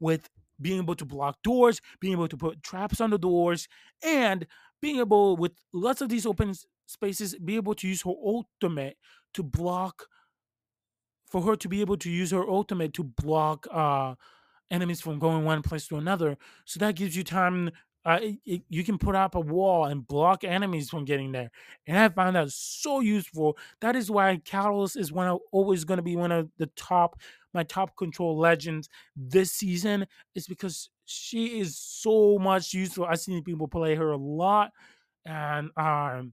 with 0.00 0.28
being 0.60 0.78
able 0.78 0.94
to 0.96 1.04
block 1.04 1.42
doors, 1.42 1.80
being 2.00 2.12
able 2.12 2.28
to 2.28 2.36
put 2.36 2.62
traps 2.62 3.00
on 3.00 3.10
the 3.10 3.18
doors, 3.18 3.68
and 4.04 4.46
being 4.80 4.98
able 4.98 5.36
with 5.36 5.52
lots 5.72 6.00
of 6.00 6.08
these 6.08 6.26
open 6.26 6.54
spaces, 6.86 7.34
be 7.36 7.56
able 7.56 7.74
to 7.74 7.88
use 7.88 8.02
her 8.02 8.10
ultimate 8.10 8.96
to 9.34 9.42
block 9.42 10.06
for 11.26 11.42
her 11.42 11.56
to 11.56 11.68
be 11.68 11.80
able 11.80 11.96
to 11.96 12.10
use 12.10 12.30
her 12.30 12.46
ultimate 12.48 12.92
to 12.94 13.04
block 13.04 13.66
uh 13.72 14.14
enemies 14.70 15.00
from 15.00 15.18
going 15.18 15.44
one 15.44 15.62
place 15.62 15.86
to 15.86 15.96
another. 15.96 16.36
So 16.64 16.80
that 16.80 16.96
gives 16.96 17.14
you 17.16 17.22
time. 17.22 17.70
Uh, 18.04 18.18
you 18.44 18.82
can 18.82 18.98
put 18.98 19.14
up 19.14 19.34
a 19.34 19.40
wall 19.40 19.84
and 19.84 20.06
block 20.06 20.42
enemies 20.42 20.90
from 20.90 21.04
getting 21.04 21.30
there, 21.32 21.50
and 21.86 21.96
I 21.96 22.08
found 22.08 22.36
that 22.36 22.50
so 22.50 23.00
useful. 23.00 23.56
That 23.80 23.94
is 23.94 24.10
why 24.10 24.40
Catalyst 24.44 24.96
is 24.96 25.12
one 25.12 25.28
of 25.28 25.38
always 25.52 25.84
going 25.84 25.98
to 25.98 26.02
be 26.02 26.16
one 26.16 26.32
of 26.32 26.50
the 26.58 26.66
top 26.76 27.20
my 27.54 27.62
top 27.62 27.96
control 27.96 28.36
legends 28.36 28.88
this 29.14 29.52
season. 29.52 30.06
Is 30.34 30.46
because 30.46 30.90
she 31.04 31.60
is 31.60 31.78
so 31.78 32.38
much 32.38 32.74
useful. 32.74 33.04
I've 33.04 33.20
seen 33.20 33.42
people 33.44 33.68
play 33.68 33.94
her 33.94 34.10
a 34.10 34.16
lot, 34.16 34.72
and 35.24 35.70
um, 35.76 36.32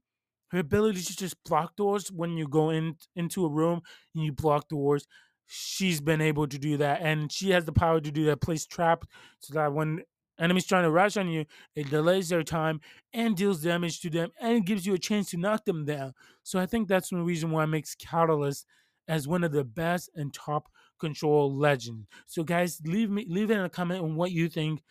her 0.52 0.60
ability 0.60 1.02
to 1.02 1.16
just 1.16 1.36
block 1.44 1.76
doors 1.76 2.12
when 2.12 2.36
you 2.38 2.48
go 2.48 2.72
in 2.72 2.96
into 3.16 3.46
a 3.46 3.50
room 3.50 3.82
and 4.16 4.24
you 4.24 4.32
block 4.32 4.68
doors 4.70 5.06
she's 5.52 6.00
been 6.00 6.22
able 6.22 6.48
to 6.48 6.60
do 6.60 6.78
that 6.78 7.02
and 7.02 7.32
she 7.32 7.50
has 7.50 7.66
the 7.66 7.72
power 7.72 8.00
to 8.00 8.12
do 8.12 8.26
that 8.26 8.40
place 8.40 8.68
trap 8.68 9.04
so 9.40 9.54
that 9.56 9.74
when 9.74 10.00
enemies 10.40 10.66
trying 10.66 10.84
to 10.84 10.92
rush 10.92 11.18
on 11.18 11.28
you 11.28 11.46
it 11.76 11.90
delays 11.90 12.30
their 12.30 12.44
time 12.44 12.80
and 13.14 13.36
deals 13.36 13.62
damage 13.62 14.00
to 14.00 14.10
them 14.10 14.30
and 14.40 14.66
gives 14.66 14.86
you 14.86 14.94
a 14.94 15.00
chance 15.00 15.30
to 15.30 15.38
knock 15.38 15.66
them 15.66 15.86
down 15.86 16.14
so 16.44 16.60
i 16.60 16.66
think 16.66 16.88
that's 16.88 17.12
one 17.12 17.26
reason 17.26 17.52
why 17.52 17.64
it 17.64 17.68
makes 17.68 17.96
catalyst 17.96 18.66
as 19.08 19.28
one 19.28 19.44
of 19.44 19.52
the 19.52 19.64
best 19.64 20.10
and 20.16 20.34
top 20.34 20.70
control 21.00 21.54
legends 21.54 22.06
so 22.26 22.44
guys 22.44 22.82
leave 22.86 23.10
me 23.10 23.26
leave 23.28 23.52
in 23.52 23.60
a 23.60 23.70
comment 23.70 24.04
on 24.04 24.16
what 24.16 24.32
you 24.32 24.50
think 24.50 24.82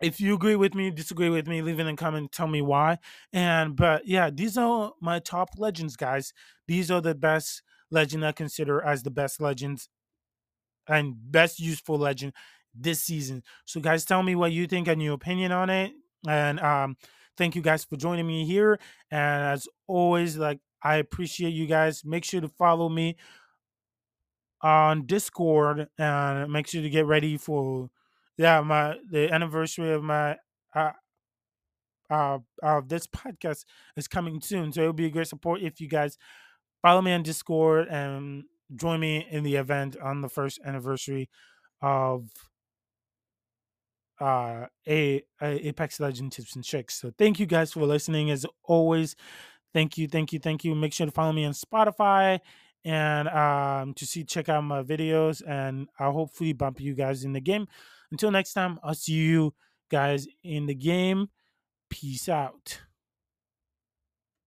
if 0.00 0.20
you 0.20 0.34
agree 0.34 0.56
with 0.56 0.74
me, 0.74 0.90
disagree 0.90 1.28
with 1.28 1.48
me, 1.48 1.60
leave 1.62 1.80
in 1.80 1.88
a 1.88 1.96
comment, 1.96 2.30
tell 2.30 2.46
me 2.46 2.62
why. 2.62 2.98
And 3.32 3.74
but 3.74 4.06
yeah, 4.06 4.30
these 4.30 4.56
are 4.56 4.92
my 5.00 5.18
top 5.18 5.50
legends, 5.56 5.96
guys. 5.96 6.32
These 6.66 6.90
are 6.90 7.00
the 7.00 7.14
best 7.14 7.62
legend 7.90 8.24
I 8.24 8.32
consider 8.32 8.82
as 8.82 9.02
the 9.02 9.10
best 9.10 9.40
legends 9.40 9.88
and 10.86 11.14
best 11.30 11.58
useful 11.58 11.98
legend 11.98 12.32
this 12.80 13.00
season. 13.02 13.42
So 13.64 13.80
guys, 13.80 14.04
tell 14.04 14.22
me 14.22 14.34
what 14.34 14.52
you 14.52 14.66
think 14.66 14.88
and 14.88 15.02
your 15.02 15.14
opinion 15.14 15.52
on 15.52 15.70
it. 15.70 15.92
And 16.26 16.60
um 16.60 16.96
thank 17.36 17.54
you 17.54 17.62
guys 17.62 17.84
for 17.84 17.96
joining 17.96 18.26
me 18.26 18.44
here. 18.44 18.78
And 19.10 19.44
as 19.44 19.68
always, 19.86 20.36
like 20.36 20.60
I 20.82 20.96
appreciate 20.96 21.50
you 21.50 21.66
guys. 21.66 22.04
Make 22.04 22.24
sure 22.24 22.40
to 22.40 22.48
follow 22.48 22.88
me 22.88 23.16
on 24.62 25.06
Discord 25.06 25.88
and 25.98 26.52
make 26.52 26.66
sure 26.66 26.82
to 26.82 26.90
get 26.90 27.06
ready 27.06 27.36
for 27.36 27.90
yeah, 28.36 28.60
my 28.60 28.96
the 29.10 29.32
anniversary 29.32 29.92
of 29.92 30.02
my 30.02 30.36
uh 30.74 30.92
uh 32.10 32.38
of 32.62 32.88
this 32.88 33.06
podcast 33.06 33.64
is 33.96 34.08
coming 34.08 34.40
soon. 34.40 34.72
So 34.72 34.82
it 34.82 34.86
would 34.86 34.96
be 34.96 35.06
a 35.06 35.10
great 35.10 35.28
support 35.28 35.60
if 35.62 35.80
you 35.80 35.88
guys 35.88 36.18
follow 36.82 37.02
me 37.02 37.12
on 37.12 37.22
Discord 37.22 37.88
and 37.88 38.44
join 38.76 39.00
me 39.00 39.26
in 39.30 39.44
the 39.44 39.56
event 39.56 39.96
on 40.02 40.20
the 40.20 40.28
first 40.28 40.60
anniversary 40.64 41.28
of 41.82 42.28
uh 44.20 44.66
a, 44.86 45.22
a 45.40 45.68
Apex 45.68 46.00
Legend 46.00 46.32
tips 46.32 46.54
and 46.56 46.64
tricks. 46.64 47.00
So 47.00 47.12
thank 47.18 47.38
you 47.38 47.46
guys 47.46 47.72
for 47.72 47.84
listening 47.84 48.30
as 48.30 48.46
always. 48.64 49.16
Thank 49.74 49.98
you, 49.98 50.08
thank 50.08 50.32
you, 50.32 50.38
thank 50.38 50.64
you. 50.64 50.74
Make 50.74 50.92
sure 50.92 51.06
to 51.06 51.12
follow 51.12 51.32
me 51.32 51.44
on 51.44 51.52
Spotify 51.52 52.40
and 52.84 53.28
um 53.28 53.94
to 53.94 54.06
see 54.06 54.24
check 54.24 54.48
out 54.48 54.62
my 54.62 54.82
videos 54.82 55.42
and 55.46 55.88
I'll 55.98 56.12
hopefully 56.12 56.52
bump 56.52 56.80
you 56.80 56.94
guys 56.94 57.24
in 57.24 57.32
the 57.32 57.40
game. 57.40 57.66
Until 58.10 58.30
next 58.30 58.54
time, 58.54 58.78
I'll 58.82 58.94
see 58.94 59.12
you 59.12 59.54
guys 59.90 60.26
in 60.42 60.66
the 60.66 60.74
game. 60.74 61.28
Peace 61.90 62.28
out. 62.28 62.80